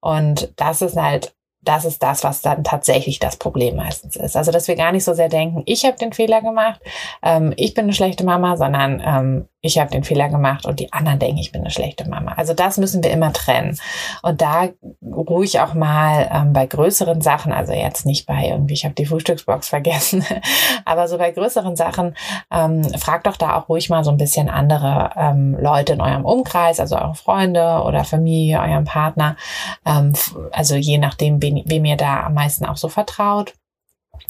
Und 0.00 0.52
das 0.56 0.82
ist 0.82 0.96
halt 0.96 1.35
das 1.68 1.84
ist 1.84 2.02
das, 2.02 2.24
was 2.24 2.40
dann 2.40 2.64
tatsächlich 2.64 3.18
das 3.18 3.36
Problem 3.36 3.76
meistens 3.76 4.16
ist. 4.16 4.36
Also, 4.36 4.52
dass 4.52 4.68
wir 4.68 4.76
gar 4.76 4.92
nicht 4.92 5.04
so 5.04 5.14
sehr 5.14 5.28
denken, 5.28 5.62
ich 5.66 5.84
habe 5.84 5.96
den 5.96 6.12
Fehler 6.12 6.40
gemacht, 6.42 6.80
ähm, 7.22 7.52
ich 7.56 7.74
bin 7.74 7.84
eine 7.84 7.92
schlechte 7.92 8.24
Mama, 8.24 8.56
sondern 8.56 9.02
ähm, 9.04 9.48
ich 9.66 9.78
habe 9.78 9.90
den 9.90 10.04
Fehler 10.04 10.28
gemacht 10.28 10.64
und 10.64 10.80
die 10.80 10.92
anderen 10.92 11.18
denken, 11.18 11.38
ich 11.38 11.52
bin 11.52 11.62
eine 11.62 11.70
schlechte 11.70 12.08
Mama. 12.08 12.32
Also 12.36 12.54
das 12.54 12.78
müssen 12.78 13.02
wir 13.02 13.10
immer 13.10 13.32
trennen. 13.32 13.78
Und 14.22 14.40
da 14.40 14.68
ruhig 15.02 15.60
auch 15.60 15.74
mal 15.74 16.30
ähm, 16.32 16.52
bei 16.52 16.66
größeren 16.66 17.20
Sachen, 17.20 17.52
also 17.52 17.72
jetzt 17.72 18.06
nicht 18.06 18.26
bei 18.26 18.48
irgendwie, 18.48 18.74
ich 18.74 18.84
habe 18.84 18.94
die 18.94 19.06
Frühstücksbox 19.06 19.68
vergessen, 19.68 20.24
aber 20.84 21.08
so 21.08 21.18
bei 21.18 21.32
größeren 21.32 21.76
Sachen, 21.76 22.16
ähm, 22.50 22.84
fragt 22.98 23.26
doch 23.26 23.36
da 23.36 23.56
auch 23.56 23.68
ruhig 23.68 23.90
mal 23.90 24.04
so 24.04 24.10
ein 24.10 24.16
bisschen 24.16 24.48
andere 24.48 25.10
ähm, 25.16 25.56
Leute 25.60 25.94
in 25.94 26.00
eurem 26.00 26.24
Umkreis, 26.24 26.78
also 26.78 26.96
eure 26.96 27.14
Freunde 27.14 27.82
oder 27.84 28.04
Familie, 28.04 28.60
euren 28.60 28.84
Partner, 28.84 29.36
ähm, 29.84 30.12
also 30.52 30.76
je 30.76 30.98
nachdem, 30.98 31.42
wem, 31.66 31.84
ihr 31.84 31.96
da 31.96 32.24
am 32.24 32.34
meisten 32.34 32.64
auch 32.64 32.76
so 32.76 32.88
vertraut 32.88 33.54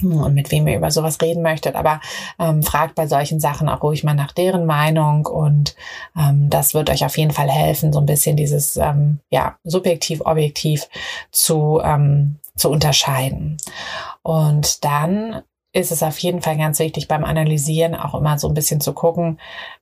und 0.02 0.34
mit 0.34 0.50
wem 0.50 0.66
ihr 0.68 0.76
über 0.76 0.90
sowas 0.90 1.20
reden 1.20 1.42
möchtet. 1.42 1.74
Aber 1.74 2.00
ähm, 2.38 2.62
fragt 2.62 2.94
bei 2.94 3.06
solchen 3.06 3.40
Sachen 3.40 3.68
auch 3.68 3.82
ruhig 3.82 4.04
mal 4.04 4.14
nach 4.14 4.32
deren 4.32 4.66
Meinung 4.66 5.26
und 5.26 5.74
ähm, 6.16 6.50
das 6.50 6.74
wird 6.74 6.90
euch 6.90 7.04
auf 7.04 7.16
jeden 7.16 7.32
Fall 7.32 7.50
helfen, 7.50 7.92
so 7.92 8.00
ein 8.00 8.06
bisschen 8.06 8.36
dieses 8.36 8.76
ähm, 8.76 9.20
ja 9.30 9.56
subjektiv 9.64 10.20
objektiv 10.22 10.88
zu 11.30 11.80
ähm, 11.82 12.38
zu 12.56 12.70
unterscheiden. 12.70 13.58
Und 14.22 14.84
dann 14.84 15.42
ist 15.72 15.92
es 15.92 16.02
auf 16.02 16.18
jeden 16.18 16.40
Fall 16.40 16.56
ganz 16.56 16.78
wichtig 16.78 17.06
beim 17.06 17.24
Analysieren 17.24 17.94
auch 17.94 18.14
immer 18.14 18.38
so 18.38 18.48
ein 18.48 18.54
bisschen 18.54 18.80
zu 18.80 18.94
gucken. 18.94 19.38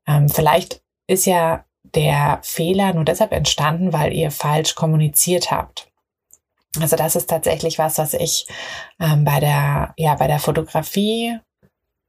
Ähm, 0.07 0.29
vielleicht 0.29 0.83
ist 1.07 1.25
ja 1.25 1.65
der 1.83 2.41
Fehler 2.43 2.93
nur 2.95 3.05
deshalb 3.05 3.33
entstanden, 3.33 3.93
weil 3.93 4.13
ihr 4.13 4.31
falsch 4.31 4.75
kommuniziert 4.75 5.53
habt. 5.53 5.93
Also 6.81 6.97
das 6.97 7.17
ist 7.17 7.31
tatsächlich 7.31 7.79
was, 7.79 7.99
was 7.99 8.15
ich 8.15 8.47
ähm, 9.01 9.25
bei 9.25 9.41
der, 9.41 9.95
ja, 9.97 10.15
bei 10.15 10.27
der 10.27 10.39
Fotografie 10.39 11.39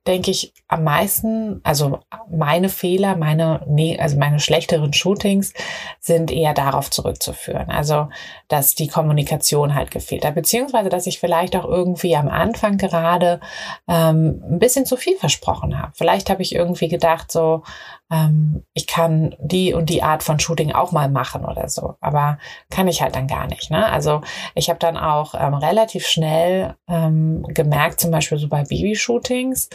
denke 0.07 0.31
ich, 0.31 0.53
am 0.67 0.83
meisten, 0.83 1.61
also 1.63 1.99
meine 2.29 2.69
Fehler, 2.69 3.15
meine, 3.15 3.61
nee, 3.67 3.97
also 3.99 4.17
meine 4.17 4.39
schlechteren 4.39 4.93
Shootings 4.93 5.53
sind 5.99 6.31
eher 6.31 6.53
darauf 6.53 6.91
zurückzuführen. 6.91 7.69
Also, 7.69 8.09
dass 8.47 8.75
die 8.75 8.87
Kommunikation 8.87 9.73
halt 9.73 9.91
gefehlt 9.91 10.25
hat, 10.25 10.35
beziehungsweise, 10.35 10.89
dass 10.89 11.07
ich 11.07 11.19
vielleicht 11.19 11.55
auch 11.55 11.65
irgendwie 11.65 12.15
am 12.15 12.29
Anfang 12.29 12.77
gerade 12.77 13.39
ähm, 13.87 14.43
ein 14.49 14.59
bisschen 14.59 14.85
zu 14.85 14.95
viel 14.97 15.17
versprochen 15.17 15.79
habe. 15.79 15.91
Vielleicht 15.95 16.29
habe 16.29 16.41
ich 16.41 16.53
irgendwie 16.53 16.87
gedacht, 16.87 17.31
so, 17.31 17.63
ähm, 18.11 18.63
ich 18.73 18.85
kann 18.87 19.35
die 19.39 19.73
und 19.73 19.89
die 19.89 20.03
Art 20.03 20.21
von 20.21 20.39
Shooting 20.39 20.71
auch 20.71 20.91
mal 20.91 21.09
machen 21.09 21.45
oder 21.45 21.69
so. 21.69 21.95
Aber 22.01 22.37
kann 22.69 22.87
ich 22.87 23.01
halt 23.01 23.15
dann 23.15 23.27
gar 23.27 23.47
nicht. 23.47 23.71
Ne? 23.71 23.85
Also 23.85 24.21
ich 24.53 24.69
habe 24.69 24.79
dann 24.79 24.97
auch 24.97 25.33
ähm, 25.35 25.55
relativ 25.55 26.05
schnell 26.05 26.75
ähm, 26.87 27.43
gemerkt, 27.47 27.99
zum 27.99 28.11
Beispiel 28.11 28.37
so 28.37 28.47
bei 28.47 28.63
Babyshootings, 28.63 29.69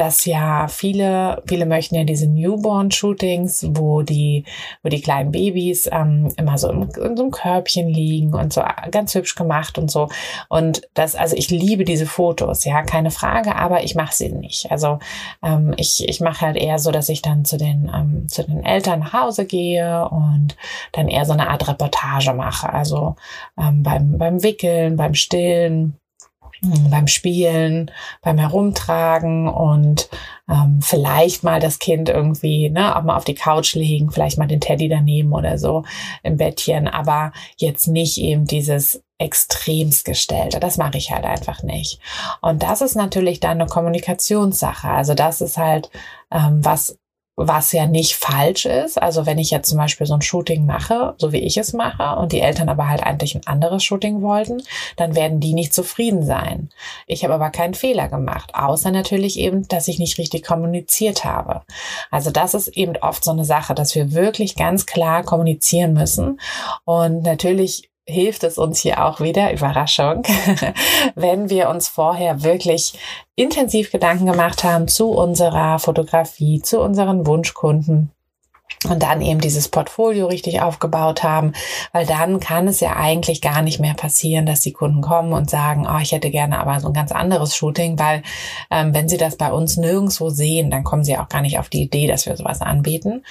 dass 0.00 0.24
ja 0.24 0.66
viele, 0.68 1.42
viele 1.46 1.66
möchten 1.66 1.94
ja 1.94 2.04
diese 2.04 2.26
Newborn-Shootings, 2.26 3.66
wo 3.72 4.00
die, 4.00 4.44
wo 4.82 4.88
die 4.88 5.02
kleinen 5.02 5.30
Babys 5.30 5.90
ähm, 5.92 6.32
immer 6.38 6.56
so 6.56 6.70
im, 6.70 6.82
in 6.82 7.16
so 7.16 7.24
einem 7.24 7.30
Körbchen 7.30 7.88
liegen 7.88 8.32
und 8.32 8.50
so 8.52 8.62
ganz 8.90 9.14
hübsch 9.14 9.34
gemacht 9.34 9.76
und 9.76 9.90
so. 9.90 10.08
Und 10.48 10.88
das, 10.94 11.16
also 11.16 11.36
ich 11.36 11.50
liebe 11.50 11.84
diese 11.84 12.06
Fotos, 12.06 12.64
ja, 12.64 12.82
keine 12.82 13.10
Frage, 13.10 13.56
aber 13.56 13.82
ich 13.84 13.94
mache 13.94 14.14
sie 14.14 14.30
nicht. 14.30 14.70
Also 14.70 15.00
ähm, 15.42 15.74
ich, 15.76 16.08
ich 16.08 16.20
mache 16.20 16.46
halt 16.46 16.56
eher 16.56 16.78
so, 16.78 16.92
dass 16.92 17.10
ich 17.10 17.20
dann 17.20 17.44
zu 17.44 17.58
den, 17.58 17.90
ähm, 17.94 18.26
zu 18.26 18.42
den 18.42 18.64
Eltern 18.64 19.00
nach 19.00 19.12
Hause 19.12 19.44
gehe 19.44 20.08
und 20.08 20.56
dann 20.92 21.08
eher 21.08 21.26
so 21.26 21.34
eine 21.34 21.50
Art 21.50 21.68
Reportage 21.68 22.32
mache. 22.32 22.72
Also 22.72 23.16
ähm, 23.58 23.82
beim, 23.82 24.16
beim 24.16 24.42
Wickeln, 24.42 24.96
beim 24.96 25.12
Stillen 25.12 26.00
beim 26.62 27.06
Spielen, 27.06 27.90
beim 28.22 28.38
Herumtragen 28.38 29.48
und 29.48 30.08
ähm, 30.48 30.80
vielleicht 30.82 31.42
mal 31.44 31.60
das 31.60 31.78
Kind 31.78 32.08
irgendwie, 32.08 32.70
ne, 32.70 32.96
auch 32.96 33.02
mal 33.02 33.16
auf 33.16 33.24
die 33.24 33.34
Couch 33.34 33.74
legen, 33.74 34.10
vielleicht 34.10 34.38
mal 34.38 34.46
den 34.46 34.60
Teddy 34.60 34.88
daneben 34.88 35.32
oder 35.32 35.58
so 35.58 35.84
im 36.22 36.36
Bettchen, 36.36 36.88
aber 36.88 37.32
jetzt 37.56 37.86
nicht 37.88 38.18
eben 38.18 38.46
dieses 38.46 39.02
extremst 39.18 40.06
gestellte. 40.06 40.60
Das 40.60 40.78
mache 40.78 40.96
ich 40.96 41.10
halt 41.10 41.24
einfach 41.24 41.62
nicht. 41.62 42.00
Und 42.40 42.62
das 42.62 42.80
ist 42.80 42.96
natürlich 42.96 43.38
dann 43.38 43.60
eine 43.60 43.66
Kommunikationssache. 43.66 44.88
Also 44.88 45.14
das 45.14 45.42
ist 45.42 45.58
halt 45.58 45.90
ähm, 46.30 46.64
was 46.64 46.98
was 47.48 47.72
ja 47.72 47.86
nicht 47.86 48.16
falsch 48.16 48.66
ist. 48.66 49.00
Also 49.00 49.26
wenn 49.26 49.38
ich 49.38 49.50
jetzt 49.50 49.68
zum 49.68 49.78
Beispiel 49.78 50.06
so 50.06 50.14
ein 50.14 50.22
Shooting 50.22 50.66
mache, 50.66 51.14
so 51.18 51.32
wie 51.32 51.38
ich 51.38 51.56
es 51.56 51.72
mache, 51.72 52.18
und 52.18 52.32
die 52.32 52.40
Eltern 52.40 52.68
aber 52.68 52.88
halt 52.88 53.02
eigentlich 53.02 53.34
ein 53.34 53.46
anderes 53.46 53.82
Shooting 53.82 54.22
wollten, 54.22 54.62
dann 54.96 55.14
werden 55.14 55.40
die 55.40 55.54
nicht 55.54 55.74
zufrieden 55.74 56.24
sein. 56.24 56.70
Ich 57.06 57.24
habe 57.24 57.34
aber 57.34 57.50
keinen 57.50 57.74
Fehler 57.74 58.08
gemacht, 58.08 58.54
außer 58.54 58.90
natürlich 58.90 59.38
eben, 59.38 59.66
dass 59.68 59.88
ich 59.88 59.98
nicht 59.98 60.18
richtig 60.18 60.44
kommuniziert 60.44 61.24
habe. 61.24 61.62
Also 62.10 62.30
das 62.30 62.54
ist 62.54 62.68
eben 62.68 62.96
oft 62.96 63.24
so 63.24 63.30
eine 63.30 63.44
Sache, 63.44 63.74
dass 63.74 63.94
wir 63.94 64.12
wirklich 64.12 64.56
ganz 64.56 64.86
klar 64.86 65.22
kommunizieren 65.22 65.92
müssen. 65.92 66.40
Und 66.84 67.22
natürlich 67.22 67.89
hilft 68.10 68.44
es 68.44 68.58
uns 68.58 68.80
hier 68.80 69.04
auch 69.04 69.20
wieder, 69.20 69.52
Überraschung, 69.52 70.22
wenn 71.14 71.48
wir 71.48 71.68
uns 71.70 71.88
vorher 71.88 72.42
wirklich 72.42 72.98
intensiv 73.36 73.90
Gedanken 73.90 74.26
gemacht 74.26 74.64
haben 74.64 74.88
zu 74.88 75.10
unserer 75.10 75.78
Fotografie, 75.78 76.60
zu 76.60 76.80
unseren 76.80 77.26
Wunschkunden 77.26 78.12
und 78.88 79.02
dann 79.02 79.20
eben 79.20 79.40
dieses 79.40 79.68
Portfolio 79.68 80.26
richtig 80.26 80.62
aufgebaut 80.62 81.22
haben, 81.22 81.52
weil 81.92 82.06
dann 82.06 82.40
kann 82.40 82.66
es 82.66 82.80
ja 82.80 82.96
eigentlich 82.96 83.42
gar 83.42 83.60
nicht 83.60 83.78
mehr 83.78 83.92
passieren, 83.92 84.46
dass 84.46 84.62
die 84.62 84.72
Kunden 84.72 85.02
kommen 85.02 85.34
und 85.34 85.50
sagen, 85.50 85.86
oh, 85.86 85.98
ich 86.00 86.12
hätte 86.12 86.30
gerne 86.30 86.58
aber 86.58 86.80
so 86.80 86.88
ein 86.88 86.94
ganz 86.94 87.12
anderes 87.12 87.54
Shooting, 87.54 87.98
weil 87.98 88.22
ähm, 88.70 88.94
wenn 88.94 89.06
sie 89.06 89.18
das 89.18 89.36
bei 89.36 89.52
uns 89.52 89.76
nirgendwo 89.76 90.30
sehen, 90.30 90.70
dann 90.70 90.82
kommen 90.82 91.04
sie 91.04 91.18
auch 91.18 91.28
gar 91.28 91.42
nicht 91.42 91.58
auf 91.58 91.68
die 91.68 91.82
Idee, 91.82 92.06
dass 92.06 92.24
wir 92.24 92.34
sowas 92.36 92.62
anbieten. 92.62 93.22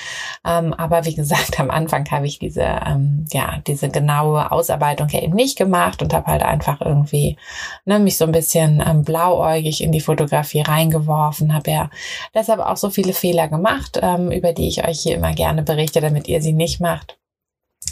Ähm, 0.45 0.71
aber 0.73 1.05
wie 1.05 1.15
gesagt, 1.15 1.59
am 1.59 1.71
Anfang 1.71 2.09
habe 2.11 2.27
ich 2.27 2.37
diese, 2.37 2.81
ähm, 2.85 3.25
ja, 3.31 3.57
diese 3.65 3.89
genaue 3.89 4.51
Ausarbeitung 4.51 5.09
ja 5.09 5.21
eben 5.21 5.33
nicht 5.33 5.57
gemacht 5.57 6.03
und 6.03 6.13
habe 6.13 6.27
halt 6.27 6.43
einfach 6.43 6.79
irgendwie 6.81 7.37
ne, 7.85 7.97
mich 7.97 8.17
so 8.17 8.25
ein 8.25 8.31
bisschen 8.31 8.83
ähm, 8.85 9.03
blauäugig 9.03 9.81
in 9.81 9.91
die 9.91 9.99
Fotografie 9.99 10.61
reingeworfen, 10.61 11.55
habe 11.55 11.71
ja 11.71 11.89
deshalb 12.35 12.59
auch 12.59 12.77
so 12.77 12.91
viele 12.91 13.13
Fehler 13.13 13.47
gemacht, 13.47 13.99
ähm, 14.03 14.31
über 14.31 14.53
die 14.53 14.67
ich 14.67 14.87
euch 14.87 14.99
hier 14.99 15.15
immer 15.15 15.38
gerne 15.39 15.63
berichte, 15.63 16.01
damit 16.01 16.27
ihr 16.27 16.41
sie 16.41 16.51
nicht 16.51 16.81
macht. 16.81 17.17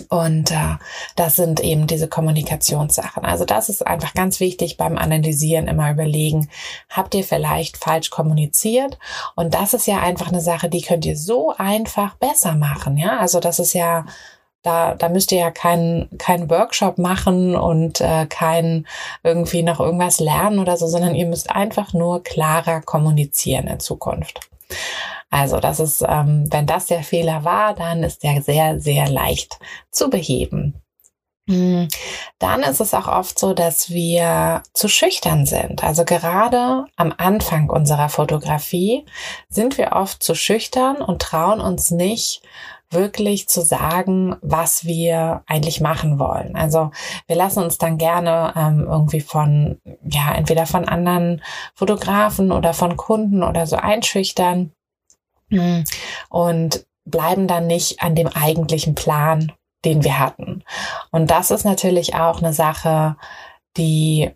Und 0.10 0.52
äh, 0.52 0.76
das 1.16 1.38
sind 1.38 1.62
eben 1.62 1.88
diese 1.88 2.10
Kommunikationssachen. 2.10 3.24
Also 3.24 3.46
das 3.46 3.70
ist 3.70 3.88
einfach 3.88 4.14
ganz 4.14 4.42
wichtig 4.42 4.76
beim 4.76 4.98
Analysieren 4.98 5.68
immer 5.68 5.90
überlegen, 5.90 6.50
habt 6.90 7.16
ihr 7.16 7.24
vielleicht 7.24 7.78
falsch 7.78 8.10
kommuniziert? 8.10 9.00
Und 9.36 9.54
das 9.54 9.74
ist 9.74 9.88
ja 9.88 10.00
einfach 10.00 10.28
eine 10.28 10.42
Sache, 10.42 10.70
die 10.70 10.82
könnt 10.82 11.06
ihr 11.06 11.18
so 11.18 11.54
einfach 11.58 12.16
besser 12.16 12.56
machen. 12.56 12.98
Ja, 12.98 13.18
also 13.18 13.40
das 13.40 13.60
ist 13.60 13.74
ja 13.74 14.06
da, 14.62 14.96
da 14.96 15.08
müsst 15.08 15.32
ihr 15.32 15.40
ja 15.40 15.52
keinen 15.52 16.10
keinen 16.18 16.50
Workshop 16.50 16.98
machen 16.98 17.56
und 17.56 18.02
äh, 18.02 18.26
kein 18.26 18.86
irgendwie 19.24 19.64
noch 19.64 19.80
irgendwas 19.80 20.20
lernen 20.20 20.60
oder 20.60 20.76
so, 20.76 20.88
sondern 20.88 21.16
ihr 21.16 21.26
müsst 21.26 21.50
einfach 21.50 21.94
nur 21.94 22.22
klarer 22.24 22.82
kommunizieren 22.82 23.68
in 23.68 23.80
Zukunft. 23.80 24.50
Also 25.30 25.60
das 25.60 25.80
ist, 25.80 26.04
ähm, 26.08 26.46
wenn 26.52 26.66
das 26.66 26.86
der 26.88 27.04
Fehler 27.04 27.44
war, 27.44 27.74
dann 27.74 28.04
ist 28.04 28.24
der 28.24 28.42
sehr, 28.42 28.80
sehr 28.80 29.10
leicht 29.10 29.60
zu 29.92 30.10
beheben. 30.10 30.82
Hm, 31.50 31.88
dann 32.40 32.62
ist 32.64 32.82
es 32.82 32.94
auch 32.94 33.08
oft 33.08 33.40
so, 33.40 33.54
dass 33.54 33.90
wir 33.90 34.64
zu 34.74 34.90
schüchtern 34.90 35.46
sind. 35.46 35.82
Also 35.84 36.04
gerade 36.04 36.86
am 36.98 37.14
Anfang 37.18 37.70
unserer 37.70 38.10
Fotografie 38.10 39.06
sind 39.48 39.78
wir 39.78 39.94
oft 39.94 40.22
zu 40.22 40.36
schüchtern 40.36 40.98
und 40.98 41.22
trauen 41.22 41.62
uns 41.62 41.90
nicht 41.90 42.42
wirklich 42.90 43.50
zu 43.50 43.62
sagen, 43.62 44.36
was 44.42 44.86
wir 44.86 45.44
eigentlich 45.46 45.82
machen 45.82 46.20
wollen. 46.20 46.56
Also 46.56 46.92
wir 47.28 47.36
lassen 47.36 47.64
uns 47.64 47.78
dann 47.78 47.98
gerne 47.98 48.54
ähm, 48.56 48.86
irgendwie 48.88 49.22
von, 49.22 49.80
ja, 50.04 50.34
entweder 50.34 50.66
von 50.66 50.88
anderen 50.88 51.42
Fotografen 51.76 52.52
oder 52.52 52.74
von 52.74 52.96
Kunden 52.96 53.44
oder 53.44 53.68
so 53.68 53.76
einschüchtern 53.76 54.72
hm. 55.50 55.84
und 56.30 56.86
bleiben 57.06 57.48
dann 57.48 57.68
nicht 57.68 58.02
an 58.02 58.16
dem 58.16 58.28
eigentlichen 58.28 58.96
Plan, 58.96 59.52
den 59.86 60.04
wir 60.04 60.20
hatten. 60.20 60.64
Und 61.12 61.30
das 61.30 61.52
ist 61.52 61.66
natürlich 61.66 62.16
auch 62.16 62.42
eine 62.42 62.54
Sache, 62.54 63.18
die 63.76 64.32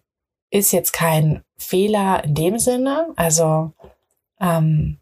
ist 0.50 0.72
jetzt 0.72 0.92
kein 0.92 1.44
Fehler 1.58 2.24
in 2.24 2.36
dem 2.36 2.60
Sinne. 2.60 3.08
Also 3.16 3.72
ähm, 4.40 5.01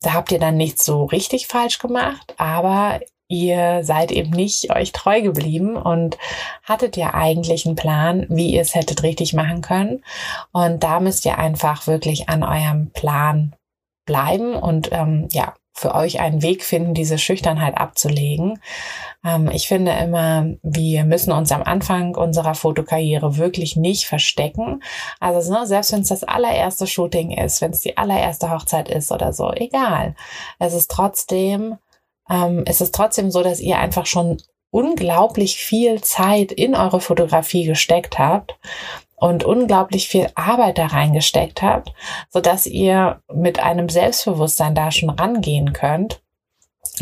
da 0.00 0.14
habt 0.14 0.32
ihr 0.32 0.38
dann 0.38 0.56
nichts 0.56 0.84
so 0.84 1.04
richtig 1.04 1.46
falsch 1.46 1.78
gemacht, 1.78 2.34
aber 2.38 3.00
ihr 3.28 3.84
seid 3.84 4.10
eben 4.10 4.30
nicht 4.30 4.74
euch 4.74 4.92
treu 4.92 5.22
geblieben 5.22 5.76
und 5.76 6.18
hattet 6.64 6.96
ja 6.96 7.14
eigentlich 7.14 7.64
einen 7.64 7.76
Plan, 7.76 8.26
wie 8.28 8.50
ihr 8.50 8.60
es 8.60 8.74
hättet 8.74 9.02
richtig 9.04 9.34
machen 9.34 9.62
können. 9.62 10.04
Und 10.52 10.82
da 10.82 10.98
müsst 10.98 11.24
ihr 11.24 11.38
einfach 11.38 11.86
wirklich 11.86 12.28
an 12.28 12.42
eurem 12.42 12.90
Plan 12.90 13.54
bleiben 14.04 14.54
und 14.54 14.90
ähm, 14.92 15.28
ja, 15.30 15.54
für 15.72 15.94
euch 15.94 16.20
einen 16.20 16.42
Weg 16.42 16.64
finden, 16.64 16.94
diese 16.94 17.16
Schüchternheit 17.16 17.78
abzulegen. 17.78 18.60
Ähm, 19.24 19.50
ich 19.52 19.68
finde 19.68 19.92
immer, 19.92 20.46
wir 20.62 21.04
müssen 21.04 21.32
uns 21.32 21.52
am 21.52 21.62
Anfang 21.62 22.14
unserer 22.14 22.54
Fotokarriere 22.54 23.36
wirklich 23.36 23.76
nicht 23.76 24.06
verstecken. 24.06 24.82
Also 25.18 25.52
ne, 25.52 25.66
selbst 25.66 25.92
wenn 25.92 26.02
es 26.02 26.08
das 26.08 26.24
allererste 26.24 26.86
Shooting 26.86 27.32
ist, 27.32 27.60
wenn 27.60 27.72
es 27.72 27.80
die 27.80 27.96
allererste 27.96 28.50
Hochzeit 28.50 28.88
ist 28.88 29.12
oder 29.12 29.32
so, 29.32 29.52
egal. 29.52 30.14
Es 30.58 30.74
ist 30.74 30.90
trotzdem, 30.90 31.78
ähm, 32.30 32.62
es 32.66 32.80
ist 32.80 32.94
trotzdem 32.94 33.30
so, 33.30 33.42
dass 33.42 33.60
ihr 33.60 33.78
einfach 33.78 34.06
schon 34.06 34.38
unglaublich 34.70 35.56
viel 35.56 36.00
Zeit 36.00 36.52
in 36.52 36.74
eure 36.74 37.00
Fotografie 37.00 37.64
gesteckt 37.64 38.18
habt 38.18 38.56
und 39.16 39.44
unglaublich 39.44 40.08
viel 40.08 40.30
Arbeit 40.34 40.78
da 40.78 40.86
reingesteckt 40.86 41.60
habt, 41.60 41.92
so 42.30 42.40
dass 42.40 42.66
ihr 42.66 43.20
mit 43.32 43.58
einem 43.58 43.88
Selbstbewusstsein 43.88 44.74
da 44.74 44.90
schon 44.90 45.10
rangehen 45.10 45.72
könnt 45.72 46.22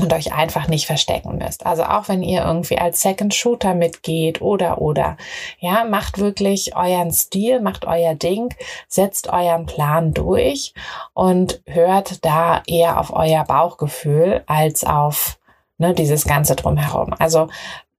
und 0.01 0.13
euch 0.13 0.33
einfach 0.33 0.69
nicht 0.69 0.87
verstecken 0.87 1.39
müsst. 1.39 1.67
Also 1.67 1.85
auch 1.85 2.09
wenn 2.09 2.23
ihr 2.23 2.45
irgendwie 2.45 2.79
als 2.79 3.01
Second 3.01 3.35
Shooter 3.35 3.75
mitgeht 3.75 4.41
oder 4.41 4.81
oder 4.81 5.17
ja, 5.59 5.85
macht 5.85 6.19
wirklich 6.19 6.77
euren 6.77 7.13
Stil, 7.13 7.61
macht 7.61 7.87
euer 7.87 8.15
Ding, 8.15 8.55
setzt 8.89 9.29
euren 9.29 9.67
Plan 9.67 10.15
durch 10.15 10.75
und 11.15 11.61
hört 11.67 12.25
da 12.25 12.63
eher 12.67 13.01
auf 13.01 13.13
euer 13.13 13.45
Bauchgefühl 13.45 14.43
als 14.47 14.85
auf 14.85 15.39
ne, 15.79 15.95
dieses 15.95 16.25
ganze 16.25 16.57
drumherum. 16.57 17.15
Also 17.19 17.49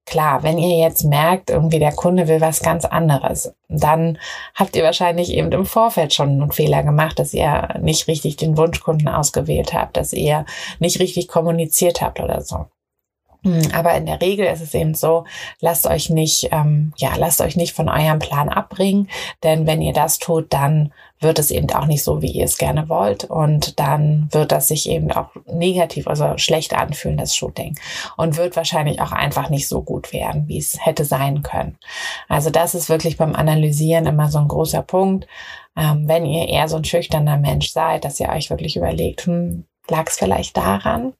Klar, 0.09 0.41
wenn 0.41 0.57
ihr 0.57 0.75
jetzt 0.79 1.03
merkt, 1.03 1.51
irgendwie 1.51 1.77
der 1.77 1.91
Kunde 1.91 2.27
will 2.27 2.41
was 2.41 2.61
ganz 2.63 2.83
anderes, 2.83 3.53
dann 3.67 4.17
habt 4.55 4.75
ihr 4.75 4.83
wahrscheinlich 4.83 5.31
eben 5.31 5.51
im 5.51 5.67
Vorfeld 5.67 6.15
schon 6.15 6.29
einen 6.41 6.51
Fehler 6.51 6.81
gemacht, 6.81 7.19
dass 7.19 7.31
ihr 7.31 7.75
nicht 7.79 8.07
richtig 8.07 8.35
den 8.35 8.57
Wunschkunden 8.57 9.07
ausgewählt 9.07 9.71
habt, 9.71 9.97
dass 9.97 10.11
ihr 10.11 10.45
nicht 10.79 10.99
richtig 10.99 11.27
kommuniziert 11.27 12.01
habt 12.01 12.19
oder 12.19 12.41
so. 12.41 12.65
Hm, 13.43 13.61
aber 13.73 13.93
in 13.95 14.05
der 14.05 14.21
Regel 14.21 14.45
ist 14.47 14.61
es 14.61 14.73
eben 14.73 14.95
so, 14.95 15.23
lasst 15.61 15.87
euch 15.87 16.09
nicht, 16.09 16.49
ähm, 16.51 16.93
ja, 16.97 17.11
lasst 17.15 17.41
euch 17.41 17.55
nicht 17.55 17.73
von 17.73 17.87
eurem 17.87 18.19
Plan 18.19 18.49
abbringen, 18.49 19.09
denn 19.43 19.65
wenn 19.65 19.81
ihr 19.81 19.93
das 19.93 20.19
tut, 20.19 20.51
dann 20.53 20.91
wird 21.21 21.39
es 21.39 21.51
eben 21.51 21.69
auch 21.71 21.85
nicht 21.85 22.03
so, 22.03 22.21
wie 22.21 22.31
ihr 22.31 22.45
es 22.45 22.57
gerne 22.57 22.89
wollt 22.89 23.25
und 23.25 23.79
dann 23.79 24.29
wird 24.31 24.51
das 24.51 24.67
sich 24.67 24.89
eben 24.89 25.11
auch 25.11 25.29
negativ, 25.45 26.07
also 26.07 26.37
schlecht 26.37 26.73
anfühlen, 26.73 27.17
das 27.17 27.35
Shooting 27.35 27.77
und 28.17 28.37
wird 28.37 28.55
wahrscheinlich 28.55 29.01
auch 29.01 29.11
einfach 29.11 29.49
nicht 29.49 29.67
so 29.67 29.81
gut 29.81 30.13
werden, 30.13 30.47
wie 30.47 30.57
es 30.57 30.85
hätte 30.85 31.05
sein 31.05 31.41
können. 31.43 31.77
Also 32.27 32.49
das 32.49 32.75
ist 32.75 32.89
wirklich 32.89 33.17
beim 33.17 33.35
Analysieren 33.35 34.05
immer 34.05 34.29
so 34.29 34.39
ein 34.39 34.47
großer 34.47 34.81
Punkt. 34.81 35.27
Ähm, 35.77 36.07
wenn 36.07 36.25
ihr 36.25 36.47
eher 36.49 36.67
so 36.67 36.77
ein 36.77 36.85
schüchterner 36.85 37.37
Mensch 37.37 37.71
seid, 37.71 38.05
dass 38.05 38.19
ihr 38.19 38.29
euch 38.29 38.49
wirklich 38.49 38.75
überlegt, 38.75 39.25
hm, 39.25 39.65
lag 39.89 40.07
es 40.07 40.17
vielleicht 40.17 40.57
daran? 40.57 41.13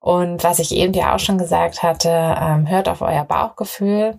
Und 0.00 0.44
was 0.44 0.58
ich 0.58 0.74
eben 0.74 0.94
ja 0.94 1.14
auch 1.14 1.18
schon 1.18 1.38
gesagt 1.38 1.82
hatte, 1.82 2.08
ähm, 2.08 2.68
hört 2.68 2.88
auf 2.88 3.02
euer 3.02 3.24
Bauchgefühl. 3.24 4.18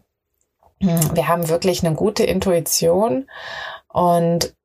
Wir 0.80 1.28
haben 1.28 1.50
wirklich 1.50 1.86
eine 1.86 1.96
gute 1.96 2.24
Intuition 2.24 3.30
und 3.90 4.56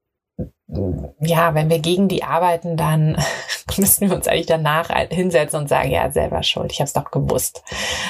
ja, 0.66 1.54
wenn 1.54 1.68
wir 1.68 1.78
gegen 1.78 2.08
die 2.08 2.24
arbeiten, 2.24 2.76
dann 2.76 3.16
müssen 3.76 4.08
wir 4.08 4.16
uns 4.16 4.26
eigentlich 4.26 4.46
danach 4.46 4.88
hinsetzen 5.10 5.60
und 5.60 5.68
sagen, 5.68 5.90
ja, 5.90 6.10
selber 6.10 6.42
schuld, 6.42 6.72
ich 6.72 6.80
habe 6.80 6.86
es 6.86 6.94
doch 6.94 7.10
gewusst. 7.10 7.62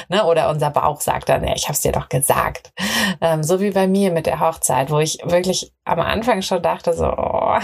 Ne? 0.07 0.25
Oder 0.25 0.49
unser 0.49 0.69
Bauch 0.69 1.01
sagt 1.01 1.27
dann, 1.27 1.43
ja, 1.43 1.53
ich 1.53 1.65
habe 1.65 1.73
es 1.73 1.81
dir 1.81 1.91
doch 1.91 2.07
gesagt. 2.07 2.71
Ähm, 3.19 3.43
so 3.43 3.59
wie 3.59 3.71
bei 3.71 3.87
mir 3.87 4.11
mit 4.11 4.25
der 4.25 4.39
Hochzeit, 4.39 4.89
wo 4.89 4.99
ich 4.99 5.19
wirklich 5.23 5.73
am 5.83 5.99
Anfang 5.99 6.41
schon 6.41 6.61
dachte, 6.61 6.93
so, 6.93 7.05
oh, 7.05 7.57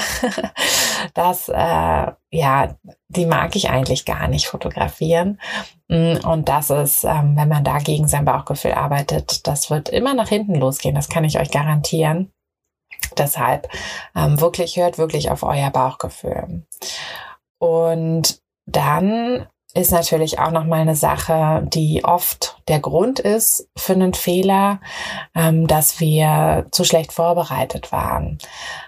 das, 1.13 1.47
äh, 1.47 2.11
ja, 2.31 2.75
die 3.07 3.25
mag 3.25 3.55
ich 3.55 3.69
eigentlich 3.69 4.05
gar 4.05 4.27
nicht 4.27 4.47
fotografieren. 4.47 5.39
Mm, 5.87 6.17
und 6.25 6.49
das 6.49 6.69
ist, 6.69 7.05
ähm, 7.05 7.37
wenn 7.37 7.47
man 7.47 7.63
da 7.63 7.77
gegen 7.79 8.07
sein 8.07 8.25
Bauchgefühl 8.25 8.73
arbeitet, 8.73 9.47
das 9.47 9.69
wird 9.69 9.87
immer 9.87 10.13
nach 10.13 10.29
hinten 10.29 10.55
losgehen, 10.55 10.95
das 10.95 11.07
kann 11.09 11.23
ich 11.23 11.39
euch 11.39 11.51
garantieren. 11.51 12.31
Deshalb 13.17 13.67
ähm, 14.15 14.39
wirklich 14.39 14.77
hört 14.77 14.97
wirklich 14.97 15.29
auf 15.29 15.43
euer 15.43 15.69
Bauchgefühl. 15.69 16.63
Und 17.59 18.41
dann 18.65 19.47
ist 19.73 19.91
natürlich 19.91 20.39
auch 20.39 20.51
noch 20.51 20.65
mal 20.65 20.81
eine 20.81 20.95
Sache, 20.95 21.65
die 21.73 22.03
oft 22.03 22.61
der 22.67 22.79
Grund 22.79 23.19
ist 23.19 23.69
für 23.77 23.93
einen 23.93 24.13
Fehler, 24.13 24.81
ähm, 25.33 25.67
dass 25.67 25.99
wir 25.99 26.65
zu 26.71 26.83
schlecht 26.83 27.13
vorbereitet 27.13 27.91
waren. 27.91 28.37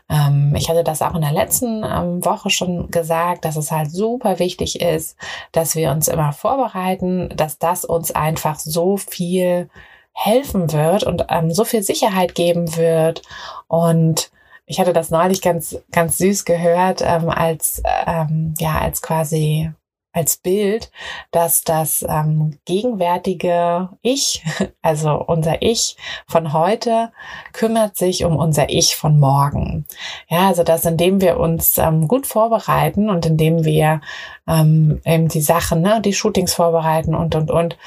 Ähm, 0.09 0.53
ich 0.57 0.69
hatte 0.69 0.83
das 0.83 1.01
auch 1.01 1.15
in 1.15 1.21
der 1.21 1.31
letzten 1.31 1.83
ähm, 1.83 2.25
Woche 2.25 2.49
schon 2.49 2.91
gesagt, 2.91 3.45
dass 3.45 3.55
es 3.55 3.71
halt 3.71 3.91
super 3.91 4.39
wichtig 4.39 4.81
ist, 4.81 5.17
dass 5.53 5.75
wir 5.75 5.91
uns 5.91 6.09
immer 6.09 6.33
vorbereiten, 6.33 7.29
dass 7.35 7.59
das 7.59 7.85
uns 7.85 8.11
einfach 8.11 8.59
so 8.59 8.97
viel 8.97 9.69
helfen 10.13 10.71
wird 10.71 11.03
und 11.03 11.25
ähm, 11.29 11.51
so 11.51 11.65
viel 11.65 11.83
Sicherheit 11.83 12.35
geben 12.35 12.75
wird. 12.77 13.21
Und 13.67 14.31
ich 14.65 14.79
hatte 14.79 14.93
das 14.93 15.09
neulich 15.09 15.41
ganz, 15.41 15.77
ganz 15.91 16.17
süß 16.17 16.45
gehört, 16.45 17.01
ähm, 17.01 17.29
als, 17.29 17.81
ähm, 18.05 18.53
ja, 18.59 18.79
als 18.79 19.01
quasi 19.01 19.71
als 20.13 20.37
Bild, 20.37 20.91
dass 21.31 21.63
das 21.63 22.05
ähm, 22.07 22.59
gegenwärtige 22.65 23.89
Ich, 24.03 24.43
also 24.83 25.15
unser 25.25 25.61
Ich 25.63 25.97
von 26.27 26.53
heute, 26.53 27.11
kümmert 27.51 27.97
sich 27.97 28.23
um 28.23 28.37
unser 28.37 28.69
Ich 28.69 28.95
von 28.95 29.19
morgen. 29.19 29.85
Ja, 30.29 30.47
also 30.47 30.63
dass 30.63 30.85
indem 30.85 31.19
wir 31.19 31.39
uns 31.39 31.79
ähm, 31.79 32.07
gut 32.07 32.27
vorbereiten 32.27 33.09
und 33.09 33.25
indem 33.25 33.65
wir 33.65 34.01
ähm, 34.47 35.01
eben 35.03 35.29
die 35.29 35.41
Sachen, 35.41 35.81
ne, 35.81 35.99
die 35.99 36.13
Shootings 36.13 36.53
vorbereiten 36.53 37.15
und 37.15 37.33
und 37.33 37.49
und, 37.49 37.77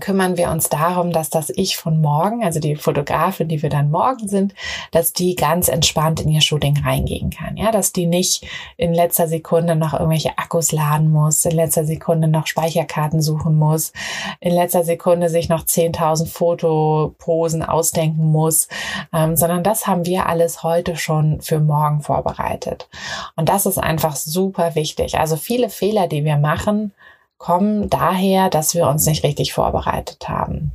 kümmern 0.00 0.36
wir 0.36 0.50
uns 0.50 0.68
darum, 0.68 1.12
dass 1.12 1.30
das 1.30 1.48
Ich 1.50 1.76
von 1.76 2.00
morgen, 2.00 2.42
also 2.42 2.58
die 2.58 2.74
Fotografin, 2.74 3.46
die 3.46 3.62
wir 3.62 3.70
dann 3.70 3.92
morgen 3.92 4.26
sind, 4.26 4.52
dass 4.90 5.12
die 5.12 5.36
ganz 5.36 5.68
entspannt 5.68 6.20
in 6.20 6.28
ihr 6.28 6.40
Shooting 6.40 6.82
reingehen 6.84 7.30
kann. 7.30 7.56
Ja, 7.56 7.70
dass 7.70 7.92
die 7.92 8.06
nicht 8.06 8.44
in 8.76 8.92
letzter 8.92 9.28
Sekunde 9.28 9.76
noch 9.76 9.92
irgendwelche 9.92 10.36
Akkus 10.38 10.72
laden 10.72 11.12
muss, 11.12 11.44
in 11.44 11.52
letzter 11.52 11.84
Sekunde 11.84 12.26
noch 12.26 12.48
Speicherkarten 12.48 13.22
suchen 13.22 13.56
muss, 13.56 13.92
in 14.40 14.52
letzter 14.52 14.82
Sekunde 14.82 15.28
sich 15.28 15.48
noch 15.48 15.64
10.000 15.64 16.26
Fotoposen 16.26 17.62
ausdenken 17.62 18.26
muss, 18.32 18.66
ähm, 19.12 19.36
sondern 19.36 19.62
das 19.62 19.86
haben 19.86 20.04
wir 20.04 20.26
alles 20.26 20.64
heute 20.64 20.96
schon 20.96 21.40
für 21.42 21.60
morgen 21.60 22.00
vorbereitet. 22.00 22.88
Und 23.36 23.48
das 23.48 23.66
ist 23.66 23.78
einfach 23.78 24.16
super 24.16 24.74
wichtig. 24.74 25.16
Also 25.16 25.36
viele 25.36 25.70
Fehler, 25.70 26.08
die 26.08 26.24
wir 26.24 26.38
machen, 26.38 26.92
kommen 27.40 27.90
daher, 27.90 28.50
dass 28.50 28.74
wir 28.74 28.86
uns 28.86 29.06
nicht 29.06 29.24
richtig 29.24 29.52
vorbereitet 29.52 30.28
haben. 30.28 30.72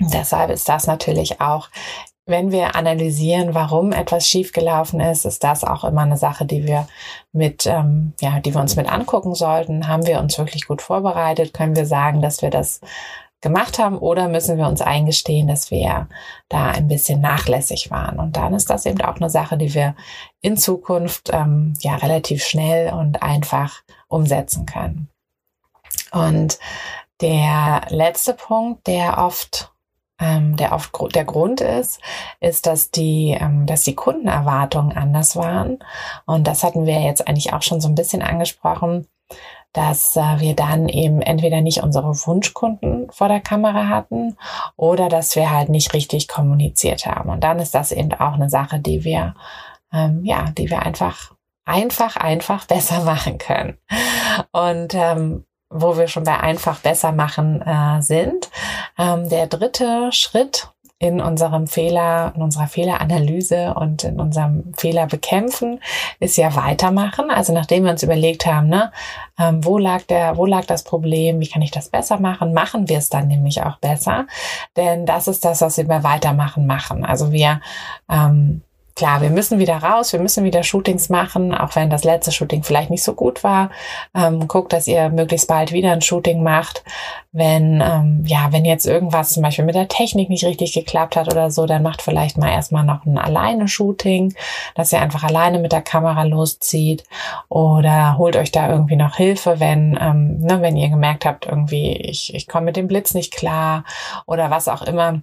Deshalb 0.00 0.50
ist 0.50 0.68
das 0.68 0.86
natürlich 0.86 1.40
auch 1.40 1.68
wenn 2.28 2.52
wir 2.52 2.76
analysieren, 2.76 3.54
warum 3.54 3.90
etwas 3.90 4.28
schiefgelaufen 4.28 5.00
ist, 5.00 5.24
ist 5.24 5.42
das 5.42 5.64
auch 5.64 5.82
immer 5.82 6.02
eine 6.02 6.18
Sache, 6.18 6.44
die 6.44 6.66
wir 6.66 6.86
mit, 7.32 7.66
ähm, 7.66 8.12
ja, 8.20 8.38
die 8.38 8.54
wir 8.54 8.60
uns 8.60 8.76
mit 8.76 8.86
angucken 8.86 9.34
sollten. 9.34 9.88
Haben 9.88 10.06
wir 10.06 10.20
uns 10.20 10.38
wirklich 10.38 10.66
gut 10.66 10.82
vorbereitet? 10.82 11.54
Können 11.54 11.74
wir 11.74 11.86
sagen, 11.86 12.20
dass 12.20 12.42
wir 12.42 12.50
das 12.50 12.82
gemacht 13.40 13.78
haben 13.78 13.96
oder 13.96 14.28
müssen 14.28 14.58
wir 14.58 14.68
uns 14.68 14.82
eingestehen, 14.82 15.48
dass 15.48 15.70
wir 15.70 16.08
da 16.50 16.66
ein 16.66 16.86
bisschen 16.86 17.22
nachlässig 17.22 17.90
waren? 17.90 18.18
Und 18.18 18.36
dann 18.36 18.52
ist 18.52 18.68
das 18.68 18.84
eben 18.84 19.00
auch 19.00 19.16
eine 19.16 19.30
Sache, 19.30 19.56
die 19.56 19.72
wir 19.72 19.96
in 20.42 20.58
Zukunft 20.58 21.30
ähm, 21.32 21.72
ja 21.80 21.96
relativ 21.96 22.44
schnell 22.44 22.92
und 22.92 23.22
einfach 23.22 23.80
umsetzen 24.06 24.66
können. 24.66 25.08
Und 26.12 26.58
der 27.20 27.82
letzte 27.88 28.34
Punkt, 28.34 28.86
der 28.86 29.18
oft 29.18 29.72
ähm, 30.20 30.56
der 30.56 30.72
oft 30.72 30.92
der 31.14 31.24
Grund 31.24 31.60
ist, 31.60 32.00
ist, 32.40 32.66
dass 32.66 32.90
die, 32.90 33.36
ähm, 33.38 33.66
dass 33.66 33.82
die 33.82 33.94
Kundenerwartungen 33.94 34.96
anders 34.96 35.36
waren. 35.36 35.78
Und 36.26 36.46
das 36.46 36.64
hatten 36.64 36.86
wir 36.86 37.00
jetzt 37.00 37.28
eigentlich 37.28 37.52
auch 37.52 37.62
schon 37.62 37.80
so 37.80 37.88
ein 37.88 37.94
bisschen 37.94 38.22
angesprochen, 38.22 39.06
dass 39.72 40.16
äh, 40.16 40.40
wir 40.40 40.56
dann 40.56 40.88
eben 40.88 41.22
entweder 41.22 41.60
nicht 41.60 41.82
unsere 41.82 42.08
Wunschkunden 42.08 43.10
vor 43.12 43.28
der 43.28 43.40
Kamera 43.40 43.88
hatten 43.88 44.36
oder 44.76 45.08
dass 45.08 45.36
wir 45.36 45.50
halt 45.50 45.68
nicht 45.68 45.94
richtig 45.94 46.26
kommuniziert 46.26 47.06
haben. 47.06 47.30
Und 47.30 47.44
dann 47.44 47.58
ist 47.58 47.74
das 47.74 47.92
eben 47.92 48.12
auch 48.14 48.34
eine 48.34 48.50
Sache, 48.50 48.80
die 48.80 49.04
wir, 49.04 49.34
ähm, 49.92 50.24
ja, 50.24 50.50
die 50.50 50.70
wir 50.70 50.82
einfach 50.82 51.32
einfach, 51.64 52.16
einfach 52.16 52.64
besser 52.66 53.04
machen 53.04 53.38
können. 53.38 53.78
Und 54.52 54.94
ähm, 54.94 55.44
wo 55.70 55.96
wir 55.96 56.08
schon 56.08 56.24
bei 56.24 56.38
einfach 56.38 56.80
besser 56.80 57.12
machen 57.12 57.62
äh, 57.62 58.00
sind. 58.02 58.50
Ähm, 58.98 59.28
der 59.28 59.46
dritte 59.46 60.10
Schritt 60.12 60.68
in 61.00 61.20
unserem 61.20 61.68
Fehler, 61.68 62.32
in 62.34 62.42
unserer 62.42 62.66
Fehleranalyse 62.66 63.74
und 63.74 64.02
in 64.02 64.18
unserem 64.18 64.72
Fehler 64.76 65.06
bekämpfen 65.06 65.80
ist 66.18 66.36
ja 66.36 66.56
weitermachen. 66.56 67.30
Also 67.30 67.52
nachdem 67.52 67.84
wir 67.84 67.92
uns 67.92 68.02
überlegt 68.02 68.46
haben, 68.46 68.68
ne, 68.68 68.90
ähm, 69.38 69.64
wo 69.64 69.78
lag 69.78 70.02
der, 70.02 70.36
wo 70.36 70.44
lag 70.44 70.64
das 70.64 70.82
Problem, 70.82 71.38
wie 71.38 71.48
kann 71.48 71.62
ich 71.62 71.70
das 71.70 71.88
besser 71.88 72.18
machen, 72.18 72.52
machen 72.52 72.88
wir 72.88 72.98
es 72.98 73.10
dann 73.10 73.28
nämlich 73.28 73.62
auch 73.62 73.76
besser. 73.78 74.26
Denn 74.76 75.06
das 75.06 75.28
ist 75.28 75.44
das, 75.44 75.60
was 75.60 75.76
wir 75.76 75.86
bei 75.86 76.02
Weitermachen 76.02 76.66
machen. 76.66 77.04
Also 77.04 77.30
wir 77.30 77.60
ähm, 78.10 78.62
klar, 78.98 79.22
wir 79.22 79.30
müssen 79.30 79.60
wieder 79.60 79.76
raus, 79.76 80.12
wir 80.12 80.18
müssen 80.18 80.42
wieder 80.42 80.64
Shootings 80.64 81.08
machen, 81.08 81.54
auch 81.54 81.76
wenn 81.76 81.88
das 81.88 82.02
letzte 82.02 82.32
Shooting 82.32 82.64
vielleicht 82.64 82.90
nicht 82.90 83.04
so 83.04 83.14
gut 83.14 83.44
war. 83.44 83.70
Ähm, 84.12 84.48
guckt, 84.48 84.72
dass 84.72 84.88
ihr 84.88 85.08
möglichst 85.08 85.46
bald 85.46 85.70
wieder 85.70 85.92
ein 85.92 86.02
Shooting 86.02 86.42
macht. 86.42 86.82
Wenn, 87.30 87.80
ähm, 87.80 88.24
ja, 88.26 88.48
wenn 88.50 88.64
jetzt 88.64 88.86
irgendwas 88.86 89.30
zum 89.30 89.44
Beispiel 89.44 89.64
mit 89.64 89.76
der 89.76 89.86
Technik 89.86 90.28
nicht 90.28 90.44
richtig 90.44 90.72
geklappt 90.72 91.14
hat 91.14 91.32
oder 91.32 91.52
so, 91.52 91.64
dann 91.64 91.84
macht 91.84 92.02
vielleicht 92.02 92.38
mal 92.38 92.50
erstmal 92.50 92.82
noch 92.82 93.06
ein 93.06 93.18
alleine 93.18 93.68
Shooting, 93.68 94.34
dass 94.74 94.92
ihr 94.92 95.00
einfach 95.00 95.22
alleine 95.22 95.60
mit 95.60 95.70
der 95.70 95.82
Kamera 95.82 96.24
loszieht 96.24 97.04
oder 97.48 98.18
holt 98.18 98.34
euch 98.34 98.50
da 98.50 98.68
irgendwie 98.68 98.96
noch 98.96 99.14
Hilfe, 99.14 99.60
wenn, 99.60 99.96
ähm, 100.00 100.40
ne, 100.40 100.60
wenn 100.60 100.76
ihr 100.76 100.88
gemerkt 100.88 101.24
habt, 101.24 101.46
irgendwie, 101.46 101.92
ich, 101.92 102.34
ich 102.34 102.48
komme 102.48 102.64
mit 102.64 102.76
dem 102.76 102.88
Blitz 102.88 103.14
nicht 103.14 103.32
klar 103.32 103.84
oder 104.26 104.50
was 104.50 104.66
auch 104.66 104.82
immer 104.82 105.22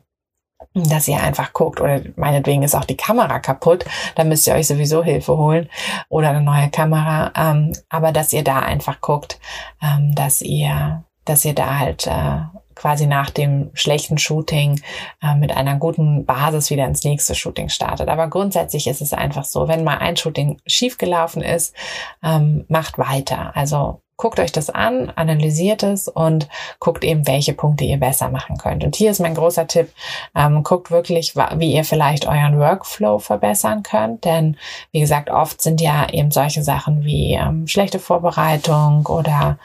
dass 0.73 1.07
ihr 1.07 1.21
einfach 1.21 1.53
guckt 1.53 1.79
oder 1.81 2.01
meinetwegen 2.15 2.63
ist 2.63 2.75
auch 2.75 2.85
die 2.85 2.97
Kamera 2.97 3.39
kaputt, 3.39 3.85
dann 4.15 4.29
müsst 4.29 4.47
ihr 4.47 4.53
euch 4.53 4.67
sowieso 4.67 5.03
Hilfe 5.03 5.37
holen 5.37 5.69
oder 6.09 6.29
eine 6.29 6.41
neue 6.41 6.69
Kamera, 6.69 7.31
ähm, 7.35 7.73
aber 7.89 8.11
dass 8.11 8.33
ihr 8.33 8.43
da 8.43 8.59
einfach 8.59 9.01
guckt, 9.01 9.39
ähm, 9.81 10.13
dass 10.15 10.41
ihr, 10.41 11.03
dass 11.25 11.45
ihr 11.45 11.53
da 11.53 11.79
halt 11.79 12.07
äh, 12.07 12.39
quasi 12.75 13.07
nach 13.07 13.29
dem 13.29 13.71
schlechten 13.73 14.17
Shooting 14.17 14.81
äh, 15.21 15.35
mit 15.35 15.55
einer 15.55 15.77
guten 15.77 16.25
Basis 16.25 16.69
wieder 16.69 16.85
ins 16.85 17.03
nächste 17.03 17.35
Shooting 17.35 17.69
startet. 17.69 18.09
Aber 18.09 18.27
grundsätzlich 18.27 18.87
ist 18.87 19.01
es 19.01 19.13
einfach 19.13 19.45
so, 19.45 19.67
wenn 19.67 19.83
mal 19.83 19.97
ein 19.97 20.17
Shooting 20.17 20.57
schiefgelaufen 20.65 21.41
ist, 21.41 21.75
ähm, 22.23 22.65
macht 22.67 22.97
weiter. 22.97 23.55
Also 23.55 24.01
guckt 24.17 24.39
euch 24.39 24.51
das 24.51 24.69
an, 24.69 25.11
analysiert 25.15 25.83
es 25.83 26.07
und 26.07 26.47
guckt 26.79 27.03
eben, 27.03 27.27
welche 27.27 27.53
Punkte 27.53 27.83
ihr 27.83 27.97
besser 27.97 28.29
machen 28.29 28.57
könnt. 28.57 28.83
Und 28.83 28.95
hier 28.95 29.11
ist 29.11 29.19
mein 29.19 29.35
großer 29.35 29.67
Tipp, 29.67 29.91
ähm, 30.33 30.63
guckt 30.63 30.89
wirklich, 30.91 31.35
wie 31.35 31.73
ihr 31.73 31.83
vielleicht 31.83 32.25
euren 32.25 32.57
Workflow 32.59 33.19
verbessern 33.19 33.83
könnt. 33.83 34.23
Denn, 34.25 34.57
wie 34.91 35.01
gesagt, 35.01 35.29
oft 35.29 35.61
sind 35.61 35.81
ja 35.81 36.07
eben 36.09 36.31
solche 36.31 36.63
Sachen 36.63 37.03
wie 37.03 37.33
ähm, 37.33 37.67
schlechte 37.67 37.99
Vorbereitung 37.99 39.05
oder 39.07 39.57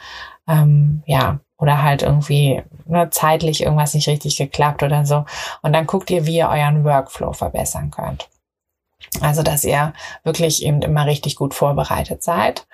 ähm, 0.47 1.03
ja, 1.05 1.39
oder 1.61 1.81
halt 1.81 2.01
irgendwie 2.01 2.63
ne, 2.85 3.09
zeitlich 3.11 3.63
irgendwas 3.63 3.93
nicht 3.93 4.09
richtig 4.09 4.35
geklappt 4.35 4.83
oder 4.83 5.05
so. 5.05 5.25
Und 5.61 5.73
dann 5.73 5.85
guckt 5.85 6.09
ihr, 6.09 6.25
wie 6.25 6.37
ihr 6.37 6.49
euren 6.49 6.83
Workflow 6.83 7.31
verbessern 7.33 7.91
könnt. 7.91 8.27
Also, 9.21 9.43
dass 9.43 9.63
ihr 9.63 9.93
wirklich 10.23 10.63
eben 10.63 10.81
immer 10.81 11.05
richtig 11.05 11.35
gut 11.35 11.53
vorbereitet 11.53 12.23
seid. 12.23 12.67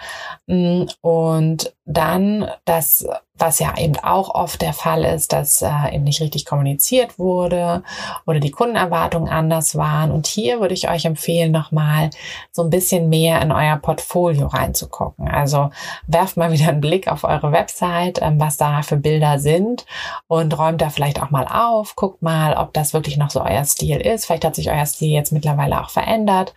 Mm, 0.47 0.83
und 1.01 1.73
dann 1.87 2.49
das 2.65 3.05
was 3.37 3.59
ja 3.59 3.77
eben 3.77 3.97
auch 3.97 4.33
oft 4.33 4.61
der 4.61 4.73
Fall 4.73 5.03
ist, 5.03 5.33
dass 5.33 5.61
äh, 5.61 5.93
eben 5.93 6.03
nicht 6.03 6.21
richtig 6.21 6.45
kommuniziert 6.45 7.19
wurde 7.19 7.83
oder 8.25 8.39
die 8.39 8.51
Kundenerwartungen 8.51 9.29
anders 9.29 9.75
waren. 9.75 10.11
Und 10.11 10.27
hier 10.27 10.59
würde 10.59 10.73
ich 10.73 10.89
euch 10.89 11.05
empfehlen, 11.05 11.51
nochmal 11.51 12.09
so 12.51 12.63
ein 12.63 12.69
bisschen 12.69 13.09
mehr 13.09 13.41
in 13.41 13.51
euer 13.51 13.77
Portfolio 13.77 14.47
reinzugucken. 14.47 15.27
Also 15.27 15.69
werft 16.07 16.37
mal 16.37 16.51
wieder 16.51 16.69
einen 16.69 16.81
Blick 16.81 17.07
auf 17.07 17.23
eure 17.23 17.51
Website, 17.51 18.19
ähm, 18.21 18.39
was 18.39 18.57
da 18.57 18.81
für 18.81 18.97
Bilder 18.97 19.39
sind 19.39 19.85
und 20.27 20.57
räumt 20.57 20.81
da 20.81 20.89
vielleicht 20.89 21.21
auch 21.21 21.29
mal 21.29 21.47
auf. 21.47 21.95
Guckt 21.95 22.21
mal, 22.21 22.55
ob 22.55 22.73
das 22.73 22.93
wirklich 22.93 23.17
noch 23.17 23.29
so 23.29 23.41
euer 23.41 23.65
Stil 23.65 23.97
ist. 23.97 24.25
Vielleicht 24.25 24.45
hat 24.45 24.55
sich 24.55 24.71
euer 24.71 24.85
Stil 24.85 25.11
jetzt 25.11 25.31
mittlerweile 25.31 25.81
auch 25.81 25.89
verändert, 25.89 26.53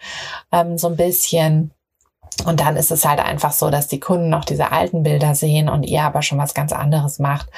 ähm, 0.53 0.79
so 0.79 0.89
ein 0.89 0.97
bisschen. 0.97 1.73
Und 2.47 2.61
dann 2.61 2.77
ist 2.77 2.91
es 2.91 3.05
halt 3.05 3.21
einfach 3.21 3.53
so, 3.53 3.71
dass 3.71 3.89
die 3.89 4.01
Kunden 4.01 4.31
noch 4.31 4.45
diese 4.45 4.73
alten 4.73 5.03
Bilder 5.03 5.35
sehen 5.35 5.69
und 5.69 5.83
ihr 5.83 6.03
aber 6.03 6.23
schon 6.23 6.39
was 6.39 6.55
ganz 6.55 6.73
anderes 6.73 7.19
macht. 7.19 7.49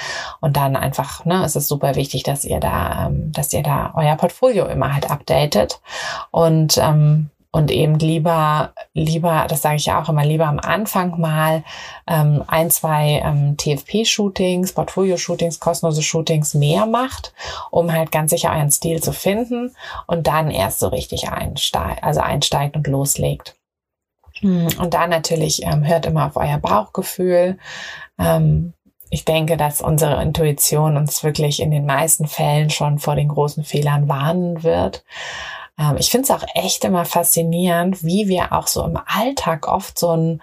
Und 0.40 0.56
dann 0.56 0.76
einfach, 0.76 1.24
ne, 1.24 1.44
ist 1.44 1.56
es 1.56 1.68
super 1.68 1.94
wichtig, 1.94 2.24
dass 2.24 2.44
ihr 2.44 2.60
da, 2.60 3.06
ähm, 3.06 3.32
dass 3.32 3.52
ihr 3.52 3.62
da 3.62 3.92
euer 3.94 4.16
Portfolio 4.16 4.66
immer 4.66 4.92
halt 4.92 5.10
updatet 5.10 5.80
und 6.30 6.78
ähm, 6.78 7.30
und 7.54 7.70
eben 7.70 7.98
lieber, 7.98 8.72
lieber, 8.94 9.44
das 9.46 9.60
sage 9.60 9.76
ich 9.76 9.84
ja 9.84 10.02
auch 10.02 10.08
immer, 10.08 10.24
lieber 10.24 10.46
am 10.46 10.58
Anfang 10.58 11.20
mal 11.20 11.62
ähm, 12.06 12.42
ein, 12.46 12.70
zwei 12.70 13.20
ähm, 13.22 13.58
TFP-Shootings, 13.58 14.72
Portfolio-Shootings, 14.72 15.60
kostenlose 15.60 16.02
Shootings 16.02 16.54
mehr 16.54 16.86
macht, 16.86 17.34
um 17.70 17.92
halt 17.92 18.10
ganz 18.10 18.30
sicher 18.30 18.52
euren 18.52 18.70
Stil 18.70 19.02
zu 19.02 19.12
finden 19.12 19.76
und 20.06 20.26
dann 20.26 20.50
erst 20.50 20.80
so 20.80 20.88
richtig 20.88 21.28
einsteigt, 21.28 22.02
also 22.02 22.20
einsteigt 22.20 22.74
und 22.74 22.86
loslegt. 22.86 23.54
Und 24.42 24.94
da 24.94 25.06
natürlich 25.06 25.62
ähm, 25.64 25.86
hört 25.86 26.06
immer 26.06 26.26
auf 26.26 26.36
euer 26.36 26.58
Bauchgefühl. 26.58 27.58
Ähm, 28.18 28.72
ich 29.10 29.24
denke, 29.24 29.56
dass 29.56 29.80
unsere 29.80 30.22
Intuition 30.22 30.96
uns 30.96 31.22
wirklich 31.22 31.60
in 31.60 31.70
den 31.70 31.86
meisten 31.86 32.26
Fällen 32.26 32.70
schon 32.70 32.98
vor 32.98 33.14
den 33.14 33.28
großen 33.28 33.62
Fehlern 33.62 34.08
warnen 34.08 34.62
wird. 34.62 35.04
Ähm, 35.78 35.96
ich 35.98 36.10
finde 36.10 36.24
es 36.24 36.30
auch 36.30 36.46
echt 36.54 36.84
immer 36.84 37.04
faszinierend, 37.04 38.02
wie 38.02 38.28
wir 38.28 38.52
auch 38.52 38.66
so 38.66 38.84
im 38.84 38.98
Alltag 39.06 39.68
oft 39.68 39.98
so 39.98 40.16
ein 40.16 40.42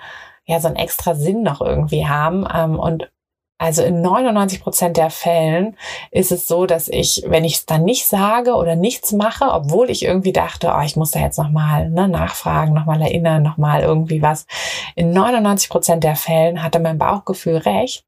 ja, 0.50 0.60
so 0.60 0.68
ein 0.68 0.78
extra 0.78 1.14
Sinn 1.14 1.44
noch 1.44 1.62
irgendwie 1.62 2.08
haben 2.08 2.44
ähm, 2.52 2.80
und 2.80 3.12
also 3.60 3.84
in 3.84 4.02
99 4.02 4.62
Prozent 4.62 4.96
der 4.96 5.10
Fällen 5.10 5.76
ist 6.12 6.32
es 6.32 6.48
so, 6.48 6.66
dass 6.66 6.88
ich, 6.88 7.24
wenn 7.28 7.44
ich 7.44 7.56
es 7.56 7.66
dann 7.66 7.84
nicht 7.84 8.08
sage 8.08 8.54
oder 8.56 8.78
nichts 8.78 9.12
mache, 9.12 9.52
obwohl 9.52 9.90
ich 9.90 10.04
irgendwie 10.06 10.32
dachte, 10.32 10.74
oh, 10.74 10.82
ich 10.82 10.96
muss 10.96 11.12
da 11.12 11.20
jetzt 11.20 11.38
nochmal 11.38 11.90
ne, 11.90 12.08
nachfragen, 12.08 12.74
nochmal 12.74 13.02
erinnern, 13.02 13.44
nochmal 13.44 13.82
irgendwie 13.82 14.22
was. 14.22 14.48
In 14.96 15.12
99 15.12 15.70
Prozent 15.70 16.06
der 16.06 16.16
Fällen 16.16 16.64
hatte 16.64 16.80
mein 16.80 16.98
Bauchgefühl 16.98 17.58
recht. 17.58 18.06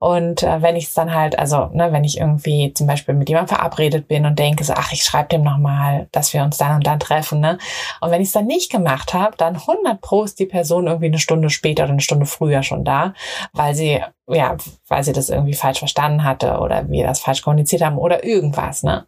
Und 0.00 0.42
äh, 0.42 0.62
wenn 0.62 0.74
ich 0.74 0.86
es 0.86 0.94
dann 0.94 1.14
halt, 1.14 1.38
also 1.38 1.66
ne, 1.72 1.92
wenn 1.92 2.02
ich 2.02 2.18
irgendwie 2.18 2.74
zum 2.74 2.88
Beispiel 2.88 3.14
mit 3.14 3.28
jemandem 3.28 3.54
verabredet 3.54 4.08
bin 4.08 4.26
und 4.26 4.36
denke 4.36 4.64
so, 4.64 4.72
ach, 4.76 4.92
ich 4.92 5.04
schreibe 5.04 5.28
dem 5.28 5.44
nochmal, 5.44 6.08
dass 6.10 6.32
wir 6.32 6.42
uns 6.42 6.58
dann 6.58 6.74
und 6.74 6.86
dann 6.88 6.98
treffen. 6.98 7.38
Ne? 7.38 7.58
Und 8.00 8.10
wenn 8.10 8.20
ich 8.20 8.28
es 8.28 8.32
dann 8.32 8.46
nicht 8.46 8.72
gemacht 8.72 9.14
habe, 9.14 9.36
dann 9.36 9.54
100 9.54 10.00
Pro 10.00 10.24
ist 10.24 10.40
die 10.40 10.46
Person 10.46 10.88
irgendwie 10.88 11.06
eine 11.06 11.20
Stunde 11.20 11.50
später 11.50 11.84
oder 11.84 11.92
eine 11.92 12.00
Stunde 12.00 12.26
früher 12.26 12.64
schon 12.64 12.82
da, 12.84 13.14
weil 13.52 13.76
sie 13.76 14.02
ja, 14.28 14.56
weil 14.88 15.04
sie 15.04 15.12
das 15.12 15.30
irgendwie 15.30 15.54
falsch 15.54 15.78
verstanden 15.78 16.24
hatte 16.24 16.58
oder 16.58 16.88
wir 16.88 17.06
das 17.06 17.20
falsch 17.20 17.42
kommuniziert 17.42 17.82
haben 17.82 17.98
oder 17.98 18.24
irgendwas. 18.24 18.82
Ne? 18.82 19.06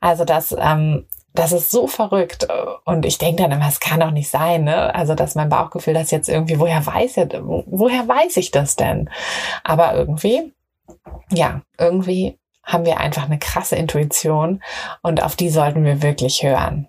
Also 0.00 0.24
das, 0.24 0.54
ähm, 0.58 1.06
das 1.34 1.52
ist 1.52 1.70
so 1.70 1.86
verrückt. 1.86 2.46
Und 2.84 3.06
ich 3.06 3.18
denke 3.18 3.42
dann 3.42 3.52
immer, 3.52 3.68
es 3.68 3.80
kann 3.80 4.00
doch 4.00 4.10
nicht 4.10 4.28
sein, 4.28 4.64
ne? 4.64 4.94
Also, 4.94 5.14
dass 5.14 5.36
mein 5.36 5.48
Bauchgefühl 5.48 5.94
das 5.94 6.10
jetzt 6.10 6.28
irgendwie, 6.28 6.58
woher 6.58 6.84
weiß 6.84 7.18
er, 7.18 7.28
woher 7.42 8.08
weiß 8.08 8.36
ich 8.36 8.50
das 8.50 8.76
denn? 8.76 9.08
Aber 9.62 9.94
irgendwie, 9.94 10.52
ja, 11.30 11.62
irgendwie 11.78 12.38
haben 12.64 12.84
wir 12.84 12.98
einfach 12.98 13.24
eine 13.24 13.38
krasse 13.38 13.76
Intuition 13.76 14.62
und 15.02 15.22
auf 15.22 15.36
die 15.36 15.50
sollten 15.50 15.84
wir 15.84 16.02
wirklich 16.02 16.42
hören. 16.42 16.88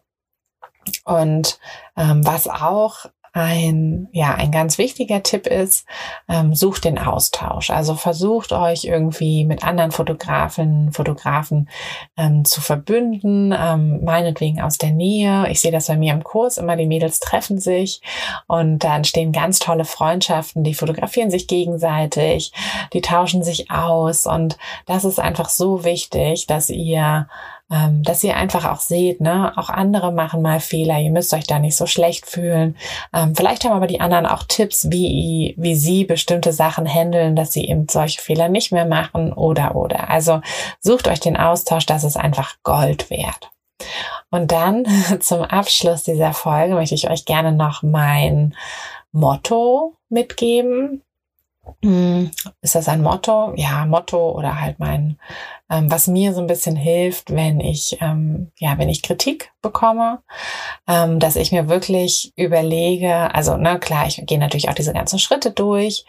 Und 1.05 1.59
ähm, 1.95 2.25
was 2.25 2.47
auch 2.47 3.05
ein, 3.33 4.09
ja, 4.11 4.35
ein 4.35 4.51
ganz 4.51 4.77
wichtiger 4.77 5.23
Tipp 5.23 5.47
ist, 5.47 5.85
ähm, 6.27 6.53
sucht 6.53 6.83
den 6.83 6.99
Austausch. 6.99 7.69
Also 7.69 7.95
versucht 7.95 8.51
euch 8.51 8.83
irgendwie 8.83 9.45
mit 9.45 9.63
anderen 9.63 9.91
Fotografen, 9.91 10.91
Fotografen 10.91 11.69
ähm, 12.17 12.43
zu 12.43 12.59
verbünden, 12.59 13.55
ähm, 13.57 14.03
meinetwegen 14.03 14.59
aus 14.59 14.77
der 14.77 14.91
Nähe. 14.91 15.47
Ich 15.49 15.61
sehe 15.61 15.71
das 15.71 15.87
bei 15.87 15.95
mir 15.95 16.13
im 16.13 16.23
Kurs 16.23 16.57
immer, 16.57 16.75
die 16.75 16.87
Mädels 16.87 17.21
treffen 17.21 17.59
sich 17.59 18.01
und 18.47 18.79
da 18.79 18.97
entstehen 18.97 19.31
ganz 19.31 19.59
tolle 19.59 19.85
Freundschaften, 19.85 20.63
die 20.63 20.73
fotografieren 20.73 21.31
sich 21.31 21.47
gegenseitig, 21.47 22.51
die 22.91 23.01
tauschen 23.01 23.43
sich 23.43 23.71
aus 23.71 24.25
und 24.25 24.57
das 24.85 25.05
ist 25.05 25.19
einfach 25.19 25.47
so 25.47 25.85
wichtig, 25.85 26.47
dass 26.47 26.69
ihr 26.69 27.27
ähm, 27.71 28.03
dass 28.03 28.23
ihr 28.23 28.35
einfach 28.35 28.65
auch 28.65 28.81
seht, 28.81 29.21
ne, 29.21 29.53
auch 29.55 29.69
andere 29.69 30.11
machen 30.11 30.41
mal 30.41 30.59
Fehler, 30.59 30.99
ihr 30.99 31.11
müsst 31.11 31.33
euch 31.33 31.47
da 31.47 31.57
nicht 31.57 31.77
so 31.77 31.87
schlecht 31.87 32.25
fühlen. 32.25 32.75
Ähm, 33.13 33.35
vielleicht 33.35 33.63
haben 33.63 33.71
aber 33.71 33.87
die 33.87 34.01
anderen 34.01 34.25
auch 34.25 34.43
Tipps, 34.43 34.91
wie, 34.91 35.55
wie 35.57 35.75
sie 35.75 36.03
bestimmte 36.03 36.51
Sachen 36.51 36.85
handeln, 36.85 37.35
dass 37.35 37.53
sie 37.53 37.67
eben 37.67 37.87
solche 37.89 38.21
Fehler 38.21 38.49
nicht 38.49 38.71
mehr 38.71 38.85
machen 38.85 39.31
oder 39.31 39.75
oder. 39.75 40.09
Also 40.09 40.41
sucht 40.81 41.07
euch 41.07 41.21
den 41.21 41.37
Austausch, 41.37 41.85
das 41.85 42.03
ist 42.03 42.17
einfach 42.17 42.55
Gold 42.63 43.09
wert. 43.09 43.51
Und 44.29 44.51
dann 44.51 44.85
zum 45.21 45.41
Abschluss 45.41 46.03
dieser 46.03 46.33
Folge 46.33 46.75
möchte 46.75 46.95
ich 46.95 47.09
euch 47.09 47.25
gerne 47.25 47.53
noch 47.53 47.83
mein 47.83 48.55
Motto 49.11 49.95
mitgeben. 50.09 51.03
Hm, 51.83 52.31
ist 52.61 52.75
das 52.75 52.87
ein 52.87 53.01
Motto? 53.01 53.53
Ja, 53.55 53.85
Motto 53.85 54.31
oder 54.31 54.59
halt 54.59 54.79
mein, 54.79 55.17
ähm, 55.71 55.89
was 55.89 56.07
mir 56.07 56.33
so 56.33 56.41
ein 56.41 56.47
bisschen 56.47 56.75
hilft, 56.75 57.33
wenn 57.33 57.59
ich, 57.61 57.97
ähm, 58.01 58.51
ja, 58.59 58.77
wenn 58.77 58.89
ich 58.89 59.01
Kritik 59.01 59.51
bekomme, 59.61 60.19
ähm, 60.87 61.19
dass 61.19 61.37
ich 61.37 61.51
mir 61.51 61.69
wirklich 61.69 62.33
überlege, 62.35 63.33
also, 63.33 63.55
ne, 63.57 63.79
klar, 63.79 64.05
ich 64.05 64.21
gehe 64.25 64.37
natürlich 64.37 64.69
auch 64.69 64.75
diese 64.75 64.93
ganzen 64.93 65.17
Schritte 65.17 65.51
durch, 65.51 66.05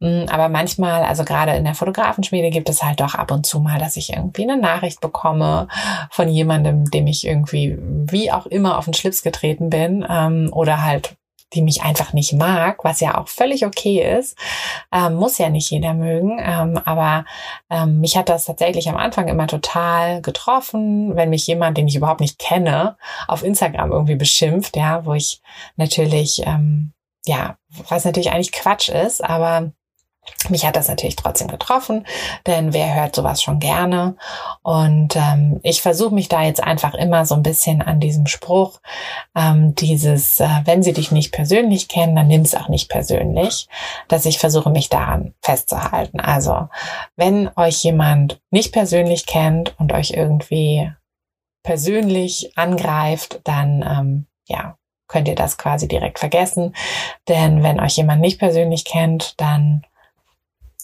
mh, 0.00 0.22
hm, 0.22 0.28
aber 0.30 0.48
manchmal, 0.48 1.04
also 1.04 1.24
gerade 1.24 1.52
in 1.52 1.64
der 1.64 1.74
Fotografenschmiede 1.74 2.50
gibt 2.50 2.68
es 2.70 2.82
halt 2.82 3.00
doch 3.00 3.14
ab 3.14 3.30
und 3.30 3.44
zu 3.44 3.60
mal, 3.60 3.78
dass 3.78 3.96
ich 3.96 4.12
irgendwie 4.12 4.44
eine 4.44 4.56
Nachricht 4.56 5.00
bekomme 5.00 5.68
von 6.10 6.28
jemandem, 6.28 6.90
dem 6.90 7.06
ich 7.06 7.26
irgendwie, 7.26 7.78
wie 7.80 8.32
auch 8.32 8.46
immer, 8.46 8.78
auf 8.78 8.86
den 8.86 8.94
Schlips 8.94 9.22
getreten 9.22 9.68
bin, 9.68 10.06
ähm, 10.08 10.48
oder 10.52 10.82
halt 10.82 11.16
die 11.54 11.62
mich 11.62 11.82
einfach 11.82 12.12
nicht 12.12 12.32
mag, 12.32 12.84
was 12.84 13.00
ja 13.00 13.18
auch 13.18 13.28
völlig 13.28 13.66
okay 13.66 14.18
ist, 14.18 14.36
ähm, 14.92 15.14
muss 15.14 15.38
ja 15.38 15.48
nicht 15.48 15.70
jeder 15.70 15.94
mögen, 15.94 16.38
ähm, 16.40 16.80
aber 16.84 17.24
ähm, 17.70 18.00
mich 18.00 18.16
hat 18.16 18.28
das 18.28 18.44
tatsächlich 18.44 18.88
am 18.88 18.96
Anfang 18.96 19.28
immer 19.28 19.46
total 19.46 20.22
getroffen, 20.22 21.16
wenn 21.16 21.30
mich 21.30 21.46
jemand, 21.46 21.76
den 21.78 21.88
ich 21.88 21.96
überhaupt 21.96 22.20
nicht 22.20 22.38
kenne, 22.38 22.96
auf 23.28 23.42
Instagram 23.42 23.92
irgendwie 23.92 24.16
beschimpft, 24.16 24.76
ja, 24.76 25.04
wo 25.04 25.14
ich 25.14 25.40
natürlich, 25.76 26.42
ähm, 26.46 26.92
ja, 27.26 27.56
was 27.88 28.04
natürlich 28.04 28.32
eigentlich 28.32 28.52
Quatsch 28.52 28.88
ist, 28.88 29.22
aber 29.22 29.72
mich 30.48 30.66
hat 30.66 30.76
das 30.76 30.88
natürlich 30.88 31.16
trotzdem 31.16 31.48
getroffen, 31.48 32.06
denn 32.46 32.72
wer 32.72 32.94
hört 32.94 33.14
sowas 33.14 33.42
schon 33.42 33.58
gerne? 33.58 34.16
Und 34.62 35.16
ähm, 35.16 35.60
ich 35.62 35.82
versuche 35.82 36.14
mich 36.14 36.28
da 36.28 36.42
jetzt 36.42 36.62
einfach 36.62 36.94
immer 36.94 37.26
so 37.26 37.34
ein 37.34 37.42
bisschen 37.42 37.82
an 37.82 38.00
diesem 38.00 38.26
Spruch, 38.26 38.80
ähm, 39.36 39.74
dieses, 39.74 40.40
äh, 40.40 40.48
wenn 40.64 40.82
sie 40.82 40.92
dich 40.92 41.10
nicht 41.10 41.32
persönlich 41.32 41.88
kennen, 41.88 42.16
dann 42.16 42.28
nimm 42.28 42.42
es 42.42 42.54
auch 42.54 42.68
nicht 42.68 42.88
persönlich, 42.88 43.68
dass 44.08 44.24
ich 44.24 44.38
versuche, 44.38 44.70
mich 44.70 44.88
daran 44.88 45.34
festzuhalten. 45.42 46.20
Also, 46.20 46.68
wenn 47.16 47.50
euch 47.56 47.82
jemand 47.82 48.40
nicht 48.50 48.72
persönlich 48.72 49.26
kennt 49.26 49.74
und 49.78 49.92
euch 49.92 50.10
irgendwie 50.10 50.90
persönlich 51.62 52.52
angreift, 52.56 53.40
dann 53.44 53.82
ähm, 53.82 54.26
ja, 54.46 54.76
könnt 55.08 55.28
ihr 55.28 55.34
das 55.34 55.58
quasi 55.58 55.88
direkt 55.88 56.18
vergessen. 56.18 56.74
Denn 57.28 57.62
wenn 57.62 57.80
euch 57.80 57.96
jemand 57.96 58.20
nicht 58.20 58.38
persönlich 58.38 58.84
kennt, 58.84 59.40
dann 59.40 59.84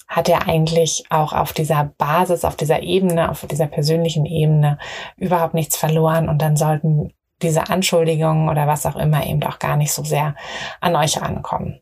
hat 0.09 0.29
er 0.29 0.49
eigentlich 0.49 1.05
auch 1.11 1.33
auf 1.33 1.53
dieser 1.53 1.93
Basis, 1.99 2.45
auf 2.45 2.57
dieser 2.57 2.83
Ebene, 2.83 3.31
auf 3.31 3.47
dieser 3.47 3.67
persönlichen 3.67 4.25
Ebene 4.25 4.79
überhaupt 5.17 5.55
nichts 5.55 5.77
verloren 5.77 6.29
und 6.29 6.41
dann 6.41 6.57
sollten 6.57 7.13
diese 7.43 7.69
Anschuldigungen 7.69 8.49
oder 8.49 8.67
was 8.67 8.87
auch 8.87 8.97
immer 8.97 9.25
eben 9.27 9.43
auch 9.45 9.59
gar 9.59 9.77
nicht 9.77 9.93
so 9.93 10.03
sehr 10.03 10.35
an 10.81 10.97
euch 10.97 11.21
rankommen. 11.21 11.81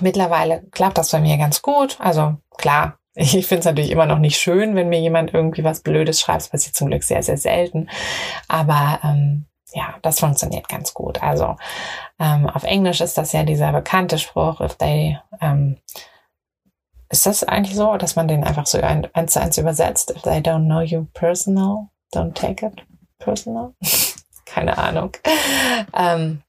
Mittlerweile 0.00 0.64
klappt 0.72 0.98
das 0.98 1.12
bei 1.12 1.20
mir 1.20 1.38
ganz 1.38 1.62
gut. 1.62 1.96
Also 2.00 2.36
klar, 2.58 2.98
ich 3.14 3.46
finde 3.46 3.60
es 3.60 3.64
natürlich 3.64 3.90
immer 3.90 4.06
noch 4.06 4.18
nicht 4.18 4.38
schön, 4.38 4.74
wenn 4.74 4.88
mir 4.88 5.00
jemand 5.00 5.32
irgendwie 5.32 5.64
was 5.64 5.80
Blödes 5.80 6.20
schreibt. 6.20 6.42
Das 6.42 6.48
passiert 6.48 6.74
zum 6.74 6.88
Glück 6.88 7.04
sehr, 7.04 7.22
sehr 7.22 7.38
selten. 7.38 7.88
Aber 8.48 8.98
ähm, 9.04 9.46
ja, 9.72 9.94
das 10.02 10.20
funktioniert 10.20 10.68
ganz 10.68 10.94
gut. 10.94 11.22
Also 11.22 11.56
ähm, 12.18 12.48
auf 12.48 12.64
Englisch 12.64 13.00
ist 13.00 13.16
das 13.18 13.32
ja 13.32 13.44
dieser 13.44 13.72
bekannte 13.72 14.18
Spruch, 14.18 14.60
if 14.60 14.76
they 14.76 15.18
ähm, 15.40 15.78
ist 17.08 17.26
das 17.26 17.44
eigentlich 17.44 17.76
so, 17.76 17.96
dass 17.96 18.16
man 18.16 18.28
den 18.28 18.44
einfach 18.44 18.66
so 18.66 18.80
eins 18.80 19.32
zu 19.32 19.40
eins 19.40 19.58
übersetzt? 19.58 20.10
If 20.10 20.22
they 20.22 20.38
don't 20.38 20.66
know 20.66 20.80
you 20.80 21.06
personal, 21.14 21.88
don't 22.14 22.34
take 22.34 22.64
it 22.66 22.84
personal? 23.18 23.74
Keine 24.46 24.78
Ahnung. 24.78 25.12
Ähm, 25.94 26.42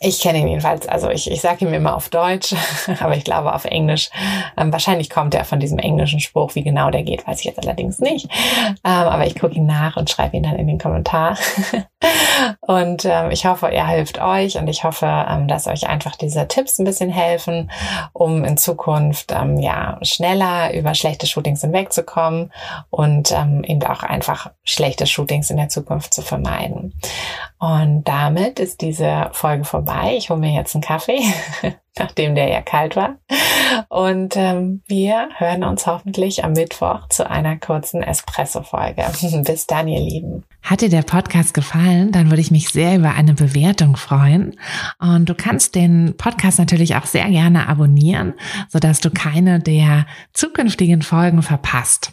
ich 0.00 0.20
kenne 0.20 0.38
ihn 0.38 0.48
jedenfalls, 0.48 0.88
also 0.88 1.10
ich, 1.10 1.30
ich 1.30 1.40
sage 1.40 1.64
ihm 1.64 1.74
immer 1.74 1.94
auf 1.96 2.08
Deutsch, 2.08 2.54
aber 3.00 3.16
ich 3.16 3.24
glaube 3.24 3.54
auf 3.54 3.64
Englisch. 3.64 4.10
Ähm, 4.56 4.72
wahrscheinlich 4.72 5.10
kommt 5.10 5.34
er 5.34 5.44
von 5.44 5.60
diesem 5.60 5.78
englischen 5.78 6.20
Spruch. 6.20 6.54
Wie 6.54 6.62
genau 6.62 6.90
der 6.90 7.02
geht, 7.02 7.26
weiß 7.26 7.40
ich 7.40 7.44
jetzt 7.44 7.58
allerdings 7.58 7.98
nicht. 7.98 8.28
Ähm, 8.66 8.74
aber 8.84 9.26
ich 9.26 9.38
gucke 9.38 9.54
ihn 9.54 9.66
nach 9.66 9.96
und 9.96 10.10
schreibe 10.10 10.36
ihn 10.36 10.42
dann 10.42 10.56
in 10.56 10.66
den 10.66 10.78
Kommentar. 10.78 11.36
und 12.60 13.04
ähm, 13.04 13.30
ich 13.30 13.46
hoffe, 13.46 13.70
er 13.70 13.86
hilft 13.88 14.20
euch 14.20 14.56
und 14.56 14.68
ich 14.68 14.84
hoffe, 14.84 15.06
ähm, 15.06 15.48
dass 15.48 15.66
euch 15.66 15.86
einfach 15.88 16.16
diese 16.16 16.48
Tipps 16.48 16.78
ein 16.78 16.84
bisschen 16.84 17.10
helfen, 17.10 17.70
um 18.12 18.44
in 18.44 18.56
Zukunft 18.56 19.32
ähm, 19.32 19.58
ja 19.58 19.98
schneller 20.02 20.72
über 20.74 20.94
schlechte 20.94 21.26
Shootings 21.26 21.60
hinwegzukommen 21.60 22.52
und 22.90 23.32
ähm, 23.32 23.64
eben 23.64 23.82
auch 23.84 24.02
einfach 24.02 24.50
schlechte 24.64 25.06
Shootings 25.06 25.50
in 25.50 25.56
der 25.56 25.68
Zukunft 25.68 26.14
zu 26.14 26.22
vermeiden. 26.22 26.94
Und 27.64 28.04
damit 28.04 28.60
ist 28.60 28.82
diese 28.82 29.30
Folge 29.32 29.64
vorbei. 29.64 30.16
Ich 30.18 30.28
hole 30.28 30.38
mir 30.38 30.52
jetzt 30.52 30.74
einen 30.74 30.82
Kaffee, 30.82 31.22
nachdem 31.98 32.34
der 32.34 32.50
ja 32.50 32.60
kalt 32.60 32.94
war. 32.94 33.16
Und 33.88 34.36
ähm, 34.36 34.82
wir 34.86 35.30
hören 35.38 35.64
uns 35.64 35.86
hoffentlich 35.86 36.44
am 36.44 36.52
Mittwoch 36.52 37.08
zu 37.08 37.26
einer 37.30 37.56
kurzen 37.56 38.02
Espresso-Folge. 38.02 39.06
Bis 39.46 39.66
dann, 39.66 39.88
ihr 39.88 40.00
Lieben. 40.00 40.44
Hat 40.62 40.82
dir 40.82 40.90
der 40.90 41.04
Podcast 41.04 41.54
gefallen, 41.54 42.12
dann 42.12 42.28
würde 42.28 42.42
ich 42.42 42.50
mich 42.50 42.68
sehr 42.68 42.96
über 42.96 43.14
eine 43.14 43.32
Bewertung 43.32 43.96
freuen. 43.96 44.60
Und 44.98 45.30
du 45.30 45.34
kannst 45.34 45.74
den 45.74 46.18
Podcast 46.18 46.58
natürlich 46.58 46.96
auch 46.96 47.06
sehr 47.06 47.30
gerne 47.30 47.66
abonnieren, 47.66 48.34
sodass 48.68 49.00
du 49.00 49.10
keine 49.10 49.58
der 49.58 50.04
zukünftigen 50.34 51.00
Folgen 51.00 51.40
verpasst. 51.40 52.12